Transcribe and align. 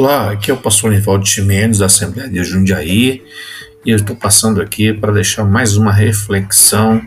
Olá, 0.00 0.30
aqui 0.30 0.50
é 0.50 0.54
o 0.54 0.56
pastor 0.56 0.92
Nivaldo 0.92 1.26
Chimenez 1.26 1.76
da 1.76 1.84
Assembleia 1.84 2.26
de 2.26 2.42
Jundiaí 2.42 3.22
e 3.84 3.90
eu 3.90 3.96
estou 3.96 4.16
passando 4.16 4.62
aqui 4.62 4.94
para 4.94 5.12
deixar 5.12 5.44
mais 5.44 5.76
uma 5.76 5.92
reflexão 5.92 7.06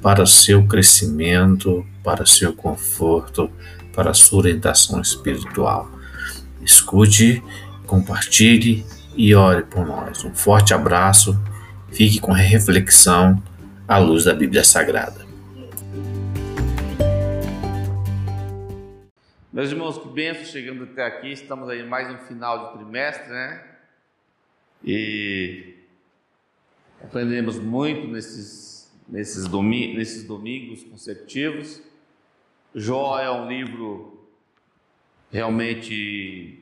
para 0.00 0.24
seu 0.24 0.66
crescimento, 0.66 1.84
para 2.02 2.24
seu 2.24 2.54
conforto, 2.54 3.50
para 3.94 4.14
sua 4.14 4.38
orientação 4.38 4.98
espiritual. 4.98 5.90
Escute, 6.64 7.42
compartilhe 7.86 8.86
e 9.14 9.34
ore 9.34 9.64
por 9.64 9.86
nós. 9.86 10.24
Um 10.24 10.34
forte 10.34 10.72
abraço, 10.72 11.38
fique 11.90 12.18
com 12.18 12.32
a 12.32 12.38
reflexão 12.38 13.42
à 13.86 13.98
luz 13.98 14.24
da 14.24 14.32
Bíblia 14.32 14.64
Sagrada. 14.64 15.31
Meus 19.52 19.70
irmãos, 19.70 19.98
que 19.98 20.08
benção 20.08 20.46
chegando 20.46 20.84
até 20.84 21.04
aqui. 21.04 21.30
Estamos 21.30 21.68
aí 21.68 21.86
mais 21.86 22.10
no 22.10 22.16
final 22.26 22.68
de 22.68 22.78
trimestre, 22.78 23.28
né? 23.28 23.62
E 24.82 25.74
aprendemos 27.02 27.58
muito 27.58 28.08
nesses, 28.08 28.90
nesses, 29.06 29.46
domi 29.46 29.92
nesses 29.92 30.24
domingos 30.24 30.82
consecutivos. 30.84 31.82
Jó 32.74 33.18
é 33.18 33.30
um 33.30 33.46
livro 33.46 34.26
realmente 35.30 36.58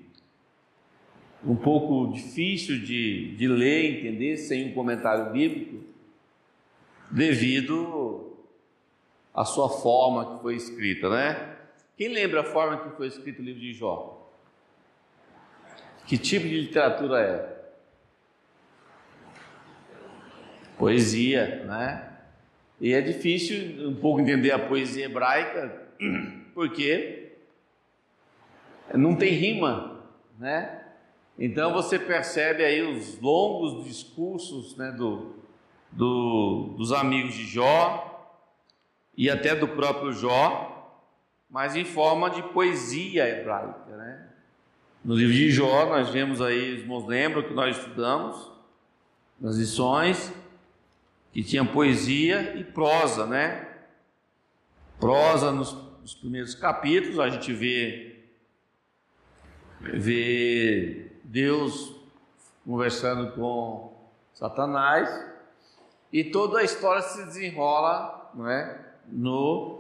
um 1.45 1.55
pouco 1.55 2.13
difícil 2.13 2.81
de, 2.81 3.37
de 3.37 3.47
ler, 3.47 4.01
entender, 4.01 4.37
sem 4.37 4.69
um 4.69 4.75
comentário 4.75 5.33
bíblico, 5.33 5.85
devido 7.09 8.37
à 9.33 9.45
sua 9.45 9.69
forma 9.69 10.35
que 10.35 10.43
foi 10.43 10.57
escrita, 10.57 11.09
né? 11.09 11.50
Quem 12.01 12.09
lembra 12.09 12.41
a 12.41 12.45
forma 12.45 12.79
que 12.79 12.97
foi 12.97 13.09
escrito 13.09 13.43
o 13.43 13.45
livro 13.45 13.61
de 13.61 13.75
Jó? 13.75 14.27
Que 16.07 16.17
tipo 16.17 16.49
de 16.49 16.59
literatura 16.59 17.21
é? 17.21 17.61
Poesia, 20.79 21.63
né? 21.67 22.11
E 22.81 22.95
é 22.95 23.03
difícil 23.03 23.87
um 23.87 23.95
pouco 23.95 24.19
entender 24.19 24.51
a 24.51 24.59
poesia 24.59 25.05
hebraica, 25.05 25.89
porque 26.55 27.33
não 28.95 29.15
tem 29.15 29.35
rima, 29.35 30.03
né? 30.39 30.83
Então 31.39 31.71
você 31.71 31.99
percebe 31.99 32.65
aí 32.65 32.81
os 32.81 33.21
longos 33.21 33.85
discursos 33.85 34.75
né, 34.75 34.91
do, 34.91 35.35
do, 35.93 36.77
dos 36.79 36.93
amigos 36.93 37.35
de 37.35 37.45
Jó 37.45 38.27
e 39.15 39.29
até 39.29 39.55
do 39.55 39.69
próprio 39.69 40.15
Jó, 40.15 40.70
mas 41.51 41.75
em 41.75 41.85
forma 41.85 42.31
de 42.31 42.43
poesia 42.43 43.29
hebraica, 43.29 43.97
né? 43.97 44.29
No 45.05 45.15
livro 45.15 45.33
de 45.33 45.51
Jó, 45.51 45.87
nós 45.87 46.11
vemos 46.11 46.41
aí, 46.41 46.75
os 46.75 46.81
irmãos 46.83 47.07
lembram 47.07 47.43
que 47.43 47.55
nós 47.55 47.77
estudamos 47.77 48.53
nas 49.41 49.57
lições, 49.57 50.33
que 51.33 51.43
tinha 51.43 51.65
poesia 51.65 52.55
e 52.57 52.63
prosa, 52.63 53.27
né? 53.27 53.67
Prosa 55.01 55.51
nos, 55.51 55.73
nos 56.01 56.15
primeiros 56.15 56.55
capítulos, 56.55 57.19
a 57.19 57.31
gente 57.31 57.53
vê, 57.53 58.25
vê 59.81 61.11
Deus 61.25 61.97
conversando 62.65 63.33
com 63.33 63.99
Satanás, 64.35 65.09
e 66.13 66.25
toda 66.25 66.59
a 66.59 66.65
história 66.65 67.03
se 67.03 67.25
desenrola 67.25 68.31
não 68.35 68.49
é? 68.49 68.95
no 69.09 69.80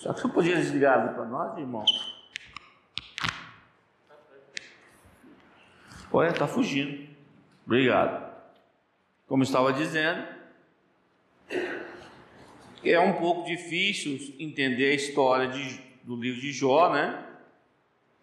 só 0.00 0.14
que 0.14 0.22
você 0.22 0.28
podia 0.28 0.56
desligar 0.56 0.98
ali 0.98 1.14
para 1.14 1.26
nós, 1.26 1.58
irmão? 1.58 1.84
Olha, 6.10 6.30
está 6.30 6.48
fugindo. 6.48 7.06
Obrigado. 7.66 8.34
Como 9.28 9.42
estava 9.42 9.74
dizendo, 9.74 10.26
é 12.82 12.98
um 12.98 13.12
pouco 13.12 13.44
difícil 13.44 14.34
entender 14.38 14.90
a 14.90 14.94
história 14.94 15.48
de, 15.48 15.78
do 16.02 16.16
livro 16.16 16.40
de 16.40 16.50
Jó, 16.50 16.90
né? 16.94 17.22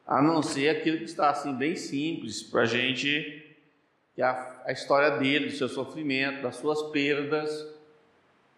A 0.07 0.19
não 0.19 0.41
ser 0.41 0.69
aquilo 0.69 0.97
que 0.97 1.03
está 1.03 1.29
assim 1.29 1.53
bem 1.53 1.75
simples 1.75 2.41
para 2.41 2.61
a 2.61 2.65
gente, 2.65 3.55
que 4.15 4.21
é 4.23 4.25
a, 4.25 4.63
a 4.65 4.71
história 4.71 5.11
dele, 5.11 5.45
do 5.45 5.55
seu 5.55 5.69
sofrimento, 5.69 6.41
das 6.41 6.55
suas 6.55 6.81
perdas, 6.91 7.51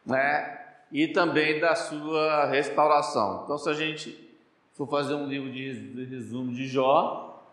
né? 0.06 0.69
E 0.92 1.08
também 1.08 1.60
da 1.60 1.76
sua 1.76 2.46
restauração. 2.46 3.44
Então, 3.44 3.58
se 3.58 3.70
a 3.70 3.74
gente 3.74 4.30
for 4.74 4.88
fazer 4.88 5.14
um 5.14 5.28
livro 5.28 5.52
de 5.52 6.06
resumo 6.06 6.54
de 6.54 6.68
Jó, 6.68 7.44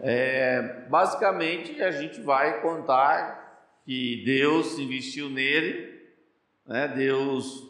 é, 0.00 0.86
basicamente 0.88 1.80
a 1.82 1.90
gente 1.90 2.20
vai 2.20 2.60
contar 2.60 3.44
que 3.84 4.22
Deus 4.24 4.78
investiu 4.78 5.28
nele, 5.28 6.00
né? 6.66 6.88
Deus 6.88 7.68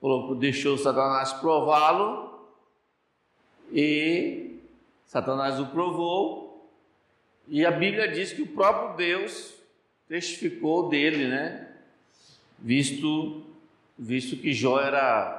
colocou, 0.00 0.34
deixou 0.36 0.78
Satanás 0.78 1.32
prová-lo 1.34 2.46
e 3.72 4.60
Satanás 5.06 5.60
o 5.60 5.66
provou 5.66 6.70
e 7.48 7.66
a 7.66 7.70
Bíblia 7.70 8.08
diz 8.08 8.32
que 8.32 8.42
o 8.42 8.46
próprio 8.46 8.96
Deus 8.96 9.54
testificou 10.08 10.88
dele, 10.88 11.26
né? 11.26 11.68
Visto 12.58 13.51
visto 14.02 14.36
que 14.36 14.52
Jó 14.52 14.80
era. 14.80 15.38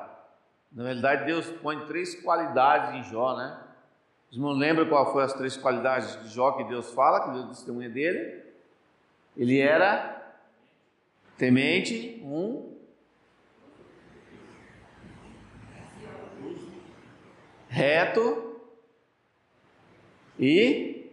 Na 0.71 0.83
realidade, 0.83 1.25
Deus 1.25 1.45
põe 1.61 1.85
três 1.85 2.15
qualidades 2.15 2.95
em 2.95 3.11
Jó, 3.11 3.35
né? 3.37 3.59
Vocês 4.29 4.41
não 4.41 4.51
lembram 4.51 4.87
qual 4.87 5.11
foram 5.11 5.25
as 5.25 5.33
três 5.33 5.55
qualidades 5.55 6.19
de 6.23 6.29
Jó 6.33 6.53
que 6.53 6.63
Deus 6.63 6.91
fala, 6.91 7.25
que 7.25 7.31
Deus 7.31 7.57
testemunha 7.57 7.89
dele? 7.89 8.41
Ele 9.37 9.59
era 9.59 10.35
temente, 11.37 12.19
um. 12.23 12.73
Reto 17.67 18.59
e 20.39 21.11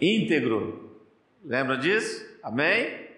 íntegro. 0.00 1.00
Lembra 1.44 1.76
disso? 1.76 2.38
Amém? 2.42 3.08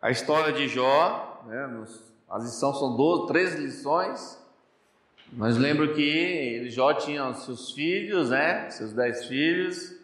A 0.00 0.10
história 0.10 0.52
de 0.52 0.68
Jó 0.68 1.29
né? 1.46 1.84
As 2.28 2.44
lições 2.44 2.78
são 2.78 2.96
12, 2.96 3.26
13 3.26 3.58
lições. 3.58 4.40
Mas 5.32 5.56
lembro 5.56 5.94
que 5.94 6.68
Jó 6.70 6.92
tinha 6.94 7.32
seus 7.34 7.72
filhos, 7.72 8.30
né? 8.30 8.68
Seus 8.70 8.92
dez 8.92 9.26
filhos. 9.26 9.98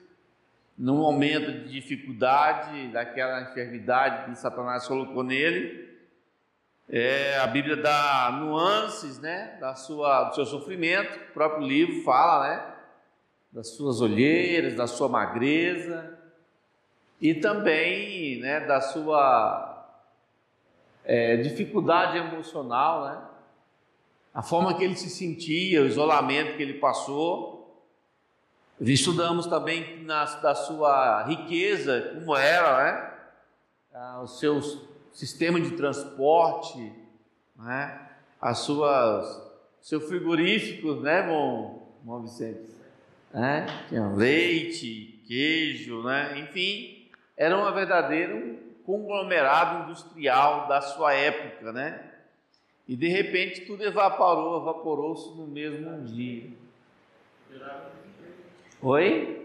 Num 0.79 0.97
momento 0.97 1.51
de 1.51 1.69
dificuldade, 1.69 2.89
daquela 2.89 3.43
enfermidade 3.43 4.27
que 4.31 4.39
Satanás 4.39 4.87
colocou 4.87 5.23
nele, 5.23 5.87
é, 6.89 7.39
a 7.39 7.47
Bíblia 7.47 7.77
dá 7.77 8.31
nuances, 8.39 9.19
né? 9.19 9.57
Da 9.59 9.75
sua, 9.75 10.25
do 10.25 10.35
seu 10.35 10.47
sofrimento. 10.47 11.19
O 11.31 11.33
próprio 11.33 11.67
livro 11.67 12.03
fala, 12.05 12.49
né? 12.49 12.75
Das 13.51 13.69
suas 13.71 14.01
olheiras, 14.01 14.75
da 14.75 14.87
sua 14.87 15.09
magreza 15.09 16.17
e 17.21 17.35
também, 17.35 18.39
né? 18.41 18.61
Da 18.61 18.81
sua 18.81 19.75
é, 21.06 21.37
dificuldade 21.37 22.19
emocional, 22.19 23.05
né? 23.06 23.22
a 24.34 24.43
forma 24.43 24.77
que 24.77 24.84
ele 24.84 24.97
se 24.97 25.09
sentia, 25.09 25.83
o 25.83 25.87
isolamento 25.87 26.56
que 26.56 26.62
ele 26.62 26.75
passou. 26.75 27.56
Estudamos 28.78 29.47
também 29.47 30.03
na, 30.03 30.25
da 30.25 30.55
sua 30.55 31.22
riqueza, 31.22 32.12
como 32.12 32.37
era, 32.37 32.84
né? 32.84 33.12
Ah, 33.94 34.21
os 34.22 34.39
seus 34.39 34.78
sistema 35.11 35.59
de 35.59 35.71
transporte, 35.71 36.93
né? 37.56 37.99
as 38.38 38.58
suas 38.58 39.43
seus 39.81 40.05
frigoríficos, 40.05 41.00
né, 41.00 41.23
bom, 41.23 41.97
bom 42.03 42.20
Vicente? 42.20 42.69
Né? 43.32 43.67
Tinha 43.88 44.08
leite, 44.08 45.23
queijo, 45.26 46.03
né? 46.03 46.38
enfim, 46.41 47.08
era 47.35 47.56
uma 47.56 47.73
verdadeira 47.73 48.56
conglomerado 48.87 49.85
industrial 49.85 50.69
da 50.69 50.81
sua 50.81 51.12
época, 51.12 51.73
né? 51.73 52.00
E 52.87 52.94
de 52.94 53.09
repente 53.09 53.62
tudo 53.62 53.85
evaporou, 53.85 54.62
evaporou-se 54.62 55.37
no 55.37 55.47
mesmo 55.47 56.05
dia. 56.05 56.49
Oi? 58.81 59.44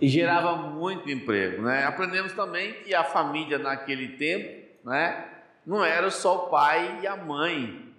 E 0.00 0.08
gerava 0.08 0.56
muito 0.56 1.08
emprego, 1.08 1.62
né? 1.62 1.84
Aprendemos 1.84 2.32
também 2.32 2.72
que 2.82 2.92
a 2.94 3.04
família 3.04 3.58
naquele 3.58 4.16
tempo, 4.16 4.66
né? 4.84 5.28
Não 5.64 5.84
era 5.84 6.10
só 6.10 6.46
o 6.46 6.50
pai 6.50 7.00
e 7.02 7.06
a 7.06 7.16
mãe, 7.16 7.92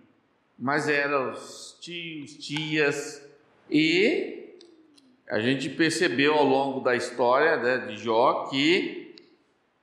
mas 0.58 0.90
eram 0.90 1.32
os 1.32 1.78
tios, 1.80 2.36
tias 2.36 3.26
e 3.70 4.58
a 5.30 5.40
gente 5.40 5.70
percebeu 5.70 6.34
ao 6.34 6.44
longo 6.44 6.82
da 6.82 6.94
história 6.94 7.56
né, 7.56 7.78
de 7.88 7.96
Jó 7.96 8.50
que 8.50 9.01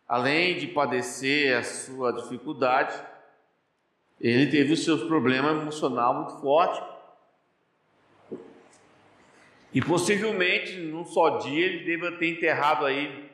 além 0.09 0.57
de 0.57 0.67
padecer 0.69 1.57
a 1.57 1.63
sua 1.63 2.13
dificuldade, 2.13 2.99
ele 4.21 4.51
teve 4.51 4.73
os 4.73 4.85
seus 4.85 5.05
problemas 5.05 5.61
emocional 5.61 6.15
muito 6.15 6.41
forte. 6.41 6.83
E 9.73 9.83
possivelmente, 9.83 10.77
num 10.79 11.05
só 11.05 11.39
dia, 11.39 11.67
ele 11.67 11.85
deva 11.85 12.17
ter 12.17 12.31
enterrado 12.31 12.87
aí 12.87 13.29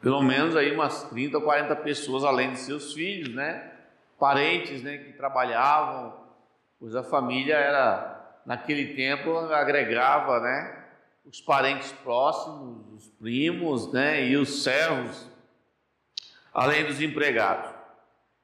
pelo 0.00 0.22
menos 0.22 0.54
aí 0.54 0.72
umas 0.72 1.04
30 1.04 1.38
ou 1.38 1.42
40 1.42 1.74
pessoas, 1.76 2.22
além 2.22 2.52
de 2.52 2.60
seus 2.60 2.92
filhos, 2.92 3.34
né? 3.34 3.72
Parentes, 4.18 4.82
né? 4.82 4.98
Que 4.98 5.12
trabalhavam, 5.12 6.14
pois 6.78 6.94
a 6.94 7.02
família 7.02 7.56
era, 7.56 8.40
naquele 8.46 8.94
tempo, 8.94 9.36
agregava, 9.36 10.40
né? 10.40 10.84
Os 11.24 11.40
parentes 11.40 11.90
próximos, 11.92 12.86
os 12.94 13.08
primos, 13.08 13.92
né? 13.92 14.24
E 14.24 14.36
os 14.36 14.62
servos, 14.62 15.27
além 16.52 16.84
dos 16.84 17.00
empregados. 17.00 17.70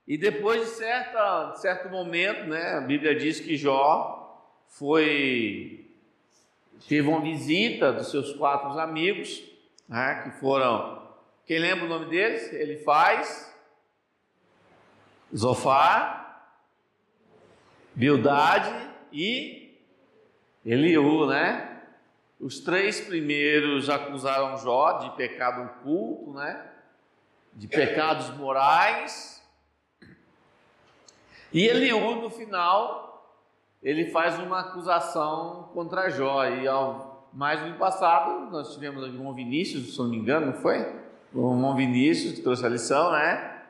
E 0.07 0.19
depois 0.19 0.61
de, 0.61 0.67
certa, 0.77 1.53
de 1.53 1.61
certo 1.61 1.89
momento, 1.89 2.45
né? 2.45 2.75
A 2.75 2.81
Bíblia 2.81 3.15
diz 3.15 3.41
que 3.41 3.57
Jó 3.57 4.21
foi 4.69 5.85
teve 6.89 7.09
uma 7.09 7.21
visita 7.21 7.93
dos 7.93 8.11
seus 8.11 8.33
quatro 8.35 8.79
amigos, 8.79 9.43
né, 9.89 10.23
que 10.23 10.31
foram, 10.41 11.03
quem 11.47 11.59
lembra 11.59 11.87
o 11.87 11.89
nome 11.89 12.07
deles? 12.07 12.53
Ele 12.53 12.79
faz 12.79 13.55
Zofar, 15.35 16.53
Bildade 17.95 18.73
e 19.13 19.79
Eliú, 20.65 21.27
né? 21.27 21.83
Os 22.41 22.61
três 22.61 23.01
primeiros 23.01 23.89
acusaram 23.89 24.59
Jó 24.59 24.99
de 24.99 25.17
pecado 25.17 25.63
oculto, 25.63 26.33
né? 26.35 26.74
De 27.55 27.69
pecados 27.69 28.31
morais. 28.37 29.43
E 31.53 31.67
Eliú, 31.67 32.17
no 32.17 32.31
final, 32.31 33.39
ele 33.83 34.11
faz 34.11 34.39
uma 34.39 34.61
acusação 34.61 35.71
contra 35.73 36.11
Jó. 36.11 36.45
E 36.47 36.67
ao, 36.67 37.29
mais 37.33 37.61
no 37.63 37.79
passado, 37.79 38.51
nós 38.51 38.75
tivemos 38.75 39.05
aqui 39.05 39.17
um 39.17 39.33
Vinícius, 39.33 39.93
se 39.93 39.99
não 39.99 40.09
me 40.09 40.17
engano, 40.17 40.47
não 40.47 40.55
foi? 40.55 41.05
O 41.33 41.75
Vinícius 41.75 42.35
que 42.35 42.43
trouxe 42.43 42.65
a 42.65 42.69
lição, 42.69 43.13
né? 43.13 43.63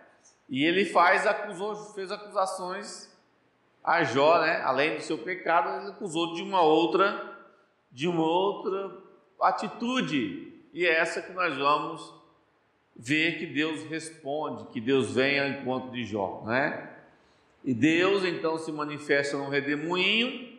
E 0.48 0.64
ele 0.64 0.84
faz, 0.84 1.26
acusou, 1.26 1.74
fez 1.94 2.12
acusações 2.12 3.10
a 3.82 4.02
Jó, 4.02 4.40
né? 4.40 4.62
Além 4.62 4.96
do 4.96 5.02
seu 5.02 5.18
pecado, 5.18 5.80
ele 5.80 5.90
acusou 5.90 6.34
de 6.34 6.42
uma 6.42 6.60
outra, 6.60 7.36
de 7.90 8.06
uma 8.06 8.22
outra 8.22 8.96
atitude. 9.40 10.52
E 10.72 10.86
é 10.86 11.00
essa 11.00 11.22
que 11.22 11.32
nós 11.32 11.56
vamos 11.56 12.14
ver 12.96 13.38
que 13.38 13.46
Deus 13.46 13.82
responde, 13.84 14.66
que 14.72 14.80
Deus 14.80 15.14
vem 15.14 15.40
ao 15.40 15.48
encontro 15.48 15.90
de 15.90 16.04
Jó, 16.04 16.42
né? 16.46 16.90
E 17.64 17.72
Deus 17.72 18.24
então 18.24 18.58
se 18.58 18.70
manifesta 18.70 19.36
no 19.36 19.48
redemoinho 19.48 20.58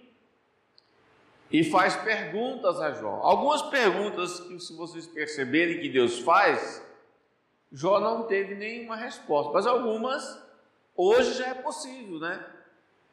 e 1.52 1.64
faz 1.64 1.96
perguntas 1.96 2.80
a 2.82 2.92
Jó. 2.92 3.20
Algumas 3.22 3.62
perguntas 3.64 4.40
que, 4.40 4.60
se 4.60 4.76
vocês 4.76 5.08
perceberem 5.08 5.80
que 5.80 5.90
Deus 5.90 6.20
faz, 6.20 6.84
Jó 7.72 8.00
não 8.00 8.24
teve 8.24 8.56
nenhuma 8.56 8.96
resposta, 8.96 9.54
mas 9.54 9.68
algumas 9.68 10.44
hoje 10.96 11.38
já 11.38 11.48
é 11.48 11.54
possível, 11.54 12.20
né? 12.20 12.44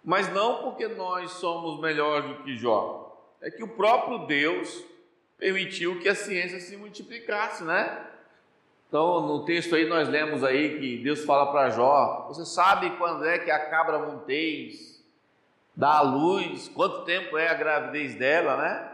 Mas 0.03 0.33
não 0.33 0.63
porque 0.63 0.89
nós 0.89 1.31
somos 1.33 1.81
melhores 1.81 2.29
do 2.29 2.43
que 2.43 2.57
Jó, 2.57 3.37
é 3.41 3.51
que 3.51 3.63
o 3.63 3.69
próprio 3.69 4.27
Deus 4.27 4.85
permitiu 5.37 6.01
que 6.01 6.09
a 6.09 6.15
ciência 6.15 6.61
se 6.61 6.77
multiplicasse, 6.77 7.63
né? 7.63 8.12
Então, 8.93 9.27
no 9.27 9.43
texto 9.47 9.75
aí 9.75 9.89
nós 9.89 10.07
lemos 10.07 10.45
aí 10.45 10.79
que 10.79 10.99
Deus 10.99 11.25
fala 11.25 11.51
para 11.51 11.71
Jó: 11.71 12.27
Você 12.29 12.45
sabe 12.45 12.91
quando 12.99 13.25
é 13.25 13.39
que 13.39 13.51
a 13.51 13.59
cabra 13.71 13.99
montez 13.99 15.03
dá 15.75 15.97
a 15.97 16.03
luz? 16.03 16.69
Quanto 16.69 17.01
tempo 17.07 17.39
é 17.39 17.49
a 17.49 17.55
gravidez 17.55 18.15
dela, 18.17 18.55
né? 18.59 18.93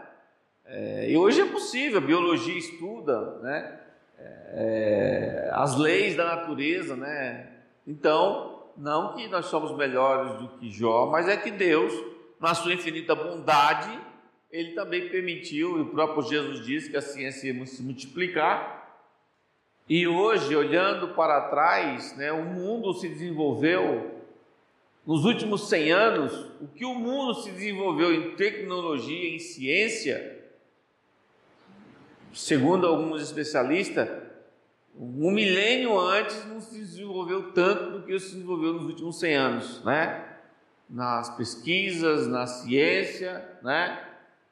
É, 0.67 1.11
e 1.11 1.17
hoje 1.17 1.41
é 1.41 1.45
possível, 1.45 1.97
a 1.97 2.01
biologia 2.01 2.57
estuda, 2.57 3.39
né? 3.41 3.77
É, 4.53 5.49
as 5.51 5.75
leis 5.75 6.15
da 6.15 6.23
natureza, 6.23 6.95
né? 6.95 7.49
Então, 7.85 8.69
não 8.77 9.15
que 9.15 9.27
nós 9.27 9.47
somos 9.47 9.75
melhores 9.75 10.31
do 10.35 10.47
que 10.47 10.71
Jó, 10.71 11.07
mas 11.07 11.27
é 11.27 11.35
que 11.35 11.51
Deus, 11.51 11.93
na 12.39 12.55
sua 12.55 12.73
infinita 12.73 13.13
bondade, 13.13 13.99
ele 14.49 14.71
também 14.75 15.09
permitiu, 15.09 15.77
e 15.77 15.81
o 15.81 15.87
próprio 15.87 16.23
Jesus 16.23 16.65
disse 16.65 16.89
que 16.89 16.95
a 16.95 17.01
ciência 17.01 17.51
ia 17.51 17.65
se 17.65 17.83
multiplicar 17.83 18.79
e 19.89 20.07
hoje, 20.07 20.55
olhando 20.55 21.09
para 21.15 21.49
trás, 21.49 22.15
né, 22.15 22.31
o 22.31 22.45
mundo 22.45 22.93
se 22.93 23.09
desenvolveu 23.09 24.19
nos 25.03 25.25
últimos 25.25 25.67
100 25.67 25.91
anos, 25.91 26.45
o 26.61 26.67
que 26.67 26.85
o 26.85 26.93
mundo 26.93 27.33
se 27.33 27.49
desenvolveu 27.49 28.13
em 28.13 28.35
tecnologia, 28.35 29.35
em 29.35 29.39
ciência, 29.39 30.39
segundo 32.31 32.85
alguns 32.85 33.23
especialistas, 33.23 34.07
um 34.95 35.31
milênio 35.31 35.97
antes 35.97 36.45
não 36.45 36.61
se 36.61 36.77
desenvolveu 36.77 37.51
tanto 37.53 37.91
do 37.91 38.03
que 38.03 38.19
se 38.19 38.35
desenvolveu 38.35 38.73
nos 38.73 38.85
últimos 38.85 39.19
100 39.19 39.35
anos, 39.35 39.83
né? 39.83 40.25
Nas 40.87 41.35
pesquisas, 41.35 42.27
na 42.27 42.45
ciência, 42.45 43.57
né? 43.63 44.03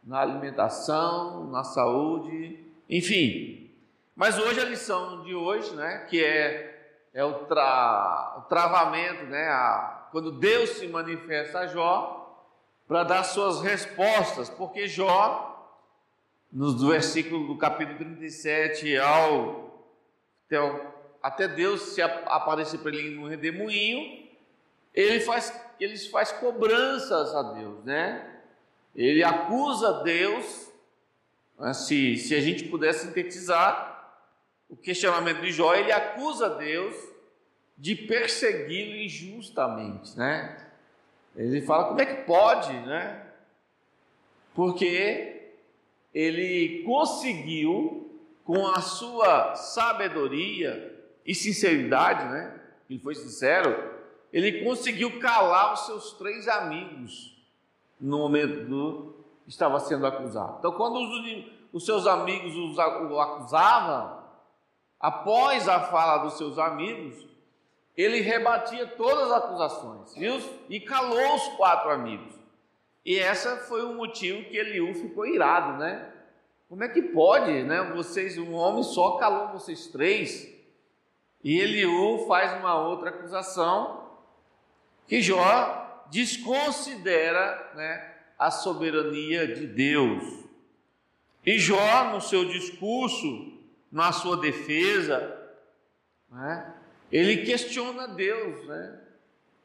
Na 0.03 0.21
alimentação, 0.21 1.47
na 1.51 1.63
saúde, 1.63 2.59
enfim, 2.89 3.56
mas 4.17 4.39
hoje 4.39 4.59
a 4.59 4.65
lição 4.65 5.21
de 5.21 5.35
hoje, 5.35 5.75
né, 5.75 6.07
que 6.09 6.23
é, 6.23 6.97
é 7.13 7.23
o, 7.23 7.45
tra, 7.45 8.37
o 8.39 8.41
travamento, 8.49 9.25
né, 9.25 9.47
a, 9.47 10.07
quando 10.11 10.31
Deus 10.31 10.71
se 10.71 10.87
manifesta 10.87 11.59
a 11.59 11.67
Jó 11.67 12.43
para 12.87 13.03
dar 13.03 13.23
suas 13.23 13.61
respostas, 13.61 14.49
porque 14.49 14.87
Jó, 14.87 15.71
no 16.51 16.75
versículo 16.89 17.45
do 17.45 17.59
capítulo 17.59 17.99
37 17.99 18.97
ao 18.97 19.85
até, 20.47 20.81
até 21.21 21.47
Deus 21.47 21.81
se 21.81 22.01
aparecer 22.01 22.79
para 22.79 22.95
ele 22.95 23.15
no 23.15 23.27
redemoinho, 23.27 24.27
ele 24.95 25.19
faz, 25.19 25.53
ele 25.79 25.95
faz 25.95 26.31
cobranças 26.31 27.35
a 27.35 27.53
Deus, 27.53 27.83
né? 27.83 28.39
Ele 28.95 29.23
acusa 29.23 30.01
Deus, 30.01 30.71
né, 31.59 31.71
se, 31.73 32.17
se 32.17 32.33
a 32.33 32.41
gente 32.41 32.63
puder 32.63 32.93
sintetizar, 32.93 33.96
o 34.69 34.75
questionamento 34.75 35.41
de 35.41 35.51
Jó, 35.51 35.73
ele 35.73 35.91
acusa 35.91 36.49
Deus 36.49 36.95
de 37.77 37.95
persegui-lo 37.95 38.95
injustamente, 38.95 40.17
né? 40.17 40.67
Ele 41.35 41.61
fala 41.61 41.85
como 41.85 42.01
é 42.01 42.05
que 42.05 42.23
pode, 42.23 42.73
né? 42.73 43.23
Porque 44.55 45.51
ele 46.13 46.83
conseguiu 46.83 48.19
com 48.43 48.65
a 48.67 48.81
sua 48.81 49.55
sabedoria 49.55 50.95
e 51.25 51.35
sinceridade, 51.35 52.25
né? 52.29 52.59
Ele 52.89 52.99
foi 52.99 53.13
sincero, 53.13 53.93
ele 54.33 54.63
conseguiu 54.63 55.19
calar 55.19 55.73
os 55.73 55.85
seus 55.85 56.13
três 56.13 56.47
amigos 56.47 57.37
no 57.99 58.17
momento 58.17 58.65
do 58.65 59.15
estava 59.47 59.79
sendo 59.79 60.05
acusado. 60.05 60.57
Então, 60.59 60.71
quando 60.73 60.97
os, 60.97 61.45
os 61.71 61.85
seus 61.85 62.05
amigos 62.07 62.55
o 62.55 63.19
acusavam, 63.19 64.16
Após 64.99 65.67
a 65.67 65.79
fala 65.79 66.17
dos 66.19 66.37
seus 66.37 66.57
amigos, 66.57 67.27
ele 67.95 68.21
rebatia 68.21 68.87
todas 68.87 69.31
as 69.31 69.43
acusações 69.43 70.15
viu? 70.15 70.39
e 70.69 70.79
calou 70.79 71.35
os 71.35 71.47
quatro 71.49 71.89
amigos. 71.89 72.35
E 73.05 73.17
essa 73.17 73.57
foi 73.57 73.83
o 73.83 73.93
motivo 73.93 74.43
que 74.49 74.57
Eliú 74.57 74.93
ficou 74.93 75.25
irado, 75.25 75.77
né? 75.77 76.11
Como 76.67 76.83
é 76.83 76.89
que 76.89 77.01
pode, 77.01 77.63
né? 77.63 77.81
Vocês, 77.95 78.37
um 78.37 78.53
homem 78.53 78.83
só 78.83 79.17
calou 79.17 79.47
vocês 79.47 79.87
três. 79.87 80.53
E 81.43 81.59
Eliú 81.59 82.25
faz 82.27 82.59
uma 82.59 82.77
outra 82.77 83.09
acusação 83.09 84.07
que 85.07 85.21
Jó 85.21 86.05
desconsidera, 86.11 87.71
né, 87.75 88.13
a 88.37 88.51
soberania 88.51 89.47
de 89.47 89.65
Deus. 89.65 90.23
E 91.45 91.57
Jó, 91.57 92.11
no 92.11 92.19
seu 92.19 92.45
discurso, 92.45 93.56
na 93.91 94.11
sua 94.11 94.37
defesa, 94.37 95.37
né? 96.29 96.73
ele 97.11 97.45
questiona 97.45 98.07
Deus, 98.07 98.65
né? 98.67 98.99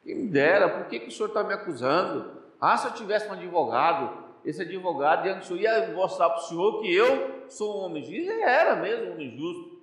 Quem 0.03 0.15
me 0.15 0.27
dera, 0.27 0.69
por 0.69 0.87
que, 0.87 0.99
que 0.99 1.07
o 1.07 1.11
senhor 1.11 1.29
está 1.29 1.43
me 1.43 1.53
acusando? 1.53 2.41
Ah, 2.59 2.77
se 2.77 2.87
eu 2.87 2.93
tivesse 2.93 3.27
um 3.27 3.33
advogado, 3.33 4.23
esse 4.45 4.61
advogado 4.61 5.23
diante 5.23 5.39
do 5.39 5.45
senhor 5.45 5.61
ia 5.61 5.93
mostrar 5.93 6.29
para 6.29 6.39
o 6.39 6.47
senhor 6.47 6.81
que 6.81 6.93
eu 6.93 7.45
sou 7.49 7.77
um 7.79 7.85
homem 7.85 8.03
justo. 8.03 8.31
Ele 8.31 8.41
era 8.41 8.75
mesmo 8.75 9.05
um 9.05 9.13
homem 9.13 9.37
justo. 9.37 9.81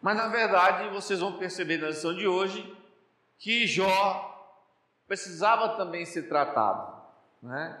Mas 0.00 0.16
na 0.16 0.28
verdade, 0.28 0.88
vocês 0.90 1.20
vão 1.20 1.34
perceber 1.34 1.76
na 1.76 1.88
lição 1.88 2.14
de 2.14 2.26
hoje 2.26 2.74
que 3.38 3.66
Jó 3.66 4.26
precisava 5.06 5.76
também 5.76 6.06
ser 6.06 6.28
tratado. 6.28 7.02
Né? 7.42 7.78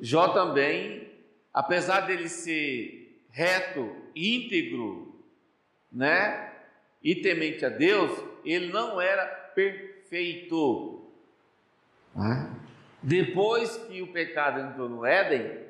Jó 0.00 0.28
também, 0.28 1.12
apesar 1.54 2.00
dele 2.00 2.28
ser 2.28 3.26
reto, 3.30 3.94
íntegro, 4.14 5.11
né? 5.92 6.52
E 7.02 7.16
temente 7.16 7.64
a 7.64 7.68
Deus, 7.68 8.12
ele 8.44 8.72
não 8.72 9.00
era 9.00 9.26
perfeito. 9.54 11.10
Né? 12.14 12.50
Depois 13.02 13.76
que 13.76 14.00
o 14.00 14.12
pecado 14.12 14.60
entrou 14.60 14.88
no 14.88 15.04
Éden, 15.04 15.62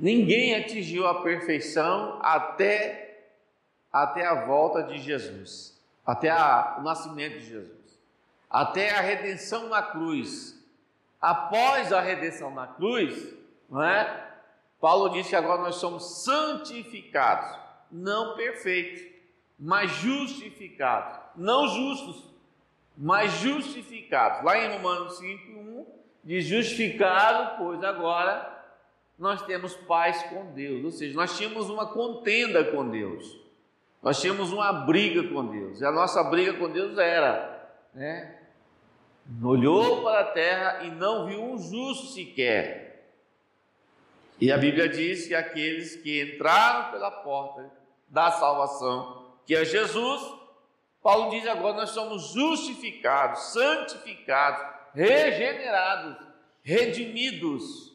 Ninguém 0.00 0.54
atingiu 0.54 1.06
a 1.06 1.22
perfeição 1.22 2.18
até, 2.22 3.34
até 3.92 4.26
a 4.26 4.46
volta 4.46 4.82
de 4.82 4.96
Jesus, 4.96 5.78
até 6.06 6.30
a, 6.30 6.78
o 6.80 6.82
nascimento 6.82 7.38
de 7.38 7.44
Jesus, 7.44 8.00
até 8.48 8.96
a 8.96 9.02
redenção 9.02 9.68
na 9.68 9.82
cruz. 9.82 10.58
Após 11.20 11.92
a 11.92 12.00
redenção 12.00 12.50
na 12.50 12.66
cruz, 12.66 13.34
não 13.68 13.82
é? 13.82 14.28
Paulo 14.80 15.10
disse 15.10 15.28
que 15.28 15.36
agora 15.36 15.60
nós 15.60 15.74
somos 15.74 16.24
santificados, 16.24 17.58
não 17.90 18.34
perfeitos, 18.36 19.02
mas 19.58 19.90
justificados, 19.90 21.18
não 21.36 21.68
justos, 21.68 22.24
mas 22.96 23.32
justificados. 23.32 24.44
Lá 24.44 24.58
em 24.58 24.72
Romanos 24.72 25.18
5:1 25.18 25.86
diz 26.24 26.44
justificado, 26.44 27.58
pois 27.58 27.82
agora 27.84 28.58
nós 29.18 29.42
temos 29.42 29.74
paz 29.74 30.22
com 30.24 30.52
Deus, 30.52 30.84
ou 30.84 30.90
seja, 30.90 31.14
nós 31.14 31.36
tínhamos 31.36 31.68
uma 31.68 31.86
contenda 31.86 32.64
com 32.64 32.88
Deus, 32.88 33.38
nós 34.02 34.20
tínhamos 34.20 34.50
uma 34.50 34.72
briga 34.72 35.28
com 35.28 35.46
Deus, 35.46 35.80
e 35.80 35.84
a 35.84 35.92
nossa 35.92 36.24
briga 36.24 36.54
com 36.54 36.70
Deus 36.70 36.96
era, 36.96 37.70
né? 37.94 38.38
Olhou 39.42 40.02
para 40.02 40.20
a 40.20 40.24
terra 40.24 40.84
e 40.84 40.90
não 40.90 41.26
viu 41.26 41.42
um 41.42 41.58
justo 41.58 42.06
sequer. 42.14 42.90
E 44.40 44.50
a 44.50 44.56
Bíblia 44.56 44.88
diz 44.88 45.28
que 45.28 45.34
aqueles 45.34 45.96
que 45.96 46.22
entraram 46.22 46.90
pela 46.90 47.10
porta 47.10 47.70
da 48.10 48.30
salvação, 48.32 49.34
que 49.46 49.54
é 49.54 49.64
Jesus, 49.64 50.20
Paulo 51.02 51.30
diz 51.30 51.46
agora 51.46 51.76
nós 51.76 51.90
somos 51.90 52.32
justificados, 52.32 53.52
santificados, 53.52 54.62
regenerados, 54.92 56.16
redimidos 56.62 57.94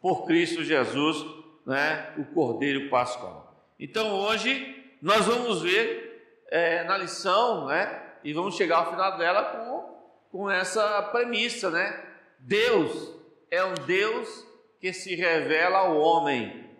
por 0.00 0.26
Cristo 0.26 0.62
Jesus, 0.62 1.24
né, 1.64 2.12
o 2.18 2.24
Cordeiro 2.34 2.90
Pascual. 2.90 3.54
Então 3.78 4.20
hoje 4.20 4.94
nós 5.00 5.26
vamos 5.26 5.62
ver 5.62 6.44
é, 6.50 6.84
na 6.84 6.98
lição, 6.98 7.66
né, 7.66 8.02
e 8.24 8.32
vamos 8.32 8.56
chegar 8.56 8.78
ao 8.78 8.90
final 8.90 9.16
dela 9.16 9.44
com, 9.44 10.38
com 10.38 10.50
essa 10.50 11.02
premissa, 11.04 11.70
né? 11.70 12.04
Deus 12.38 13.14
é 13.50 13.64
um 13.64 13.74
Deus 13.86 14.46
que 14.80 14.92
se 14.92 15.14
revela 15.14 15.78
ao 15.78 15.96
homem, 15.96 16.70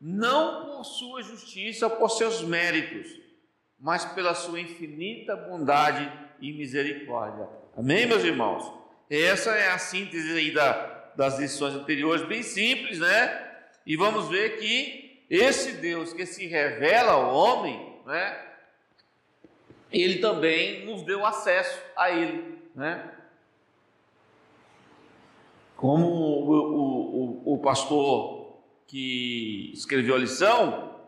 não 0.00 0.71
por 0.82 0.84
sua 0.84 1.22
justiça 1.22 1.86
ou 1.86 1.92
por 1.96 2.10
seus 2.10 2.42
méritos, 2.42 3.08
mas 3.78 4.04
pela 4.04 4.34
sua 4.34 4.60
infinita 4.60 5.36
bondade 5.36 6.10
e 6.40 6.52
misericórdia. 6.52 7.48
Amém, 7.76 8.04
meus 8.04 8.24
irmãos? 8.24 8.68
Essa 9.08 9.50
é 9.52 9.70
a 9.70 9.78
síntese 9.78 10.32
aí 10.32 10.50
da, 10.50 11.12
das 11.14 11.38
lições 11.38 11.74
anteriores, 11.74 12.26
bem 12.26 12.42
simples, 12.42 12.98
né? 12.98 13.48
E 13.86 13.96
vamos 13.96 14.28
ver 14.28 14.58
que 14.58 15.24
esse 15.30 15.74
Deus 15.74 16.12
que 16.12 16.26
se 16.26 16.48
revela 16.48 17.12
ao 17.12 17.32
homem, 17.32 18.00
né? 18.04 18.44
Ele 19.92 20.18
também 20.18 20.84
nos 20.84 21.02
deu 21.04 21.24
acesso 21.24 21.80
a 21.94 22.10
Ele, 22.10 22.58
né? 22.74 23.08
Como 25.76 26.06
o, 26.06 26.50
o, 26.50 27.52
o, 27.52 27.54
o 27.54 27.58
pastor 27.58 28.41
que 28.92 29.70
escreveu 29.72 30.16
a 30.16 30.18
lição, 30.18 31.00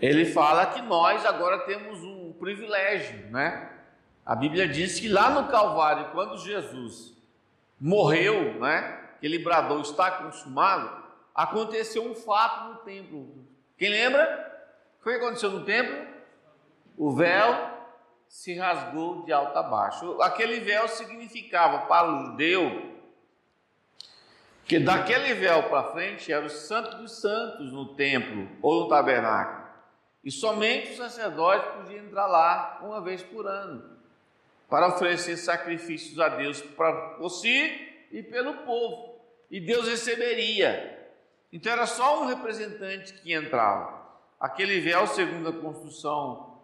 ele 0.00 0.24
fala 0.24 0.66
que 0.66 0.80
nós 0.80 1.26
agora 1.26 1.58
temos 1.66 2.04
um 2.04 2.32
privilégio, 2.34 3.26
né? 3.32 3.68
A 4.24 4.36
Bíblia 4.36 4.68
diz 4.68 5.00
que 5.00 5.08
lá 5.08 5.30
no 5.30 5.48
Calvário, 5.48 6.12
quando 6.12 6.38
Jesus 6.38 7.20
morreu, 7.80 8.60
né? 8.60 9.00
Ele 9.20 9.40
bradou, 9.40 9.80
está 9.80 10.08
consumado. 10.12 11.02
Aconteceu 11.34 12.08
um 12.08 12.14
fato 12.14 12.68
no 12.68 12.76
templo. 12.76 13.44
Quem 13.76 13.88
lembra? 13.88 14.70
O 15.00 15.02
que 15.02 15.16
aconteceu 15.16 15.50
no 15.50 15.64
templo? 15.64 16.06
O 16.96 17.10
véu 17.10 17.72
se 18.28 18.54
rasgou 18.54 19.24
de 19.24 19.32
alto 19.32 19.58
a 19.58 19.64
baixo. 19.64 20.22
Aquele 20.22 20.60
véu 20.60 20.86
significava 20.86 21.86
para 21.86 22.08
o 22.08 22.26
judeu 22.26 22.91
que 24.64 24.78
daquele 24.78 25.34
véu 25.34 25.64
para 25.64 25.92
frente 25.92 26.32
era 26.32 26.44
o 26.44 26.50
Santo 26.50 26.96
dos 26.98 27.20
Santos 27.20 27.72
no 27.72 27.94
templo 27.94 28.48
ou 28.62 28.84
no 28.84 28.88
tabernáculo. 28.88 29.62
E 30.24 30.30
somente 30.30 30.92
o 30.92 30.96
sacerdote 30.96 31.78
podia 31.78 31.98
entrar 31.98 32.26
lá 32.26 32.80
uma 32.82 33.00
vez 33.00 33.22
por 33.22 33.46
ano 33.46 33.82
para 34.68 34.88
oferecer 34.88 35.36
sacrifícios 35.36 36.18
a 36.18 36.28
Deus 36.28 36.60
para 36.60 36.92
por 37.16 37.28
si 37.28 37.88
e 38.10 38.22
pelo 38.22 38.54
povo. 38.58 39.20
E 39.50 39.60
Deus 39.60 39.86
receberia. 39.86 41.10
Então 41.52 41.72
era 41.72 41.86
só 41.86 42.22
um 42.22 42.26
representante 42.26 43.12
que 43.14 43.34
entrava. 43.34 44.00
Aquele 44.40 44.80
véu, 44.80 45.06
segundo 45.06 45.50
a 45.50 45.52
construção 45.52 46.58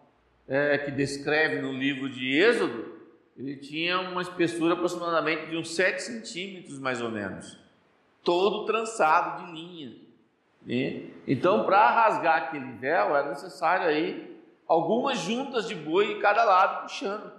é, 0.47 0.77
que 0.79 0.89
descreve 0.89 1.61
no 1.61 1.71
livro 1.71 2.09
de 2.09 2.35
Êxodo, 2.35 2.97
ele 3.37 3.55
tinha 3.57 3.99
uma 3.99 4.21
espessura 4.21 4.73
aproximadamente 4.73 5.45
de 5.45 5.55
uns 5.55 5.75
7 5.75 6.01
centímetros, 6.01 6.79
mais 6.79 7.01
ou 7.01 7.11
menos, 7.11 7.57
todo 8.23 8.65
trançado 8.65 9.45
de 9.45 9.51
linha. 9.51 9.95
Né? 10.61 11.09
Então, 11.27 11.65
para 11.65 11.89
rasgar 11.89 12.37
aquele 12.37 12.71
véu, 12.73 13.15
era 13.15 13.29
necessário 13.29 13.87
aí 13.87 14.39
algumas 14.67 15.17
juntas 15.19 15.67
de 15.67 15.75
boi 15.75 16.13
em 16.13 16.19
cada 16.19 16.43
lado 16.43 16.83
puxando 16.83 17.31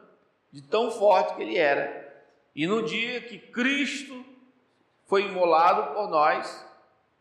de 0.53 0.63
tão 0.63 0.91
forte 0.91 1.35
que 1.37 1.43
ele 1.43 1.57
era. 1.57 2.09
E 2.55 2.67
no 2.67 2.83
dia 2.83 3.21
que 3.21 3.39
Cristo 3.39 4.25
foi 5.07 5.27
imolado 5.27 5.95
por 5.95 6.09
nós, 6.09 6.67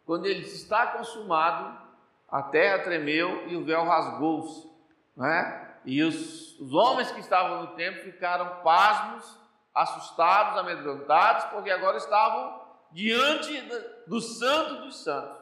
quando 0.06 0.26
ele 0.26 0.42
está 0.42 0.88
consumado, 0.88 1.78
a 2.28 2.42
terra 2.42 2.80
tremeu 2.80 3.48
e 3.48 3.56
o 3.56 3.64
véu 3.64 3.84
rasgou-se, 3.84 4.68
né? 5.16 5.68
E 5.86 6.04
os, 6.04 6.60
os 6.60 6.74
homens 6.74 7.12
que 7.12 7.20
estavam 7.20 7.62
no 7.62 7.68
templo 7.76 8.02
ficaram 8.02 8.62
pasmos, 8.64 9.38
assustados, 9.74 10.58
amedrontados, 10.58 11.46
porque 11.46 11.70
agora 11.70 11.98
estavam 11.98 12.59
diante 12.92 13.62
do 14.08 14.20
Santo 14.20 14.86
dos 14.86 15.04
Santos. 15.04 15.38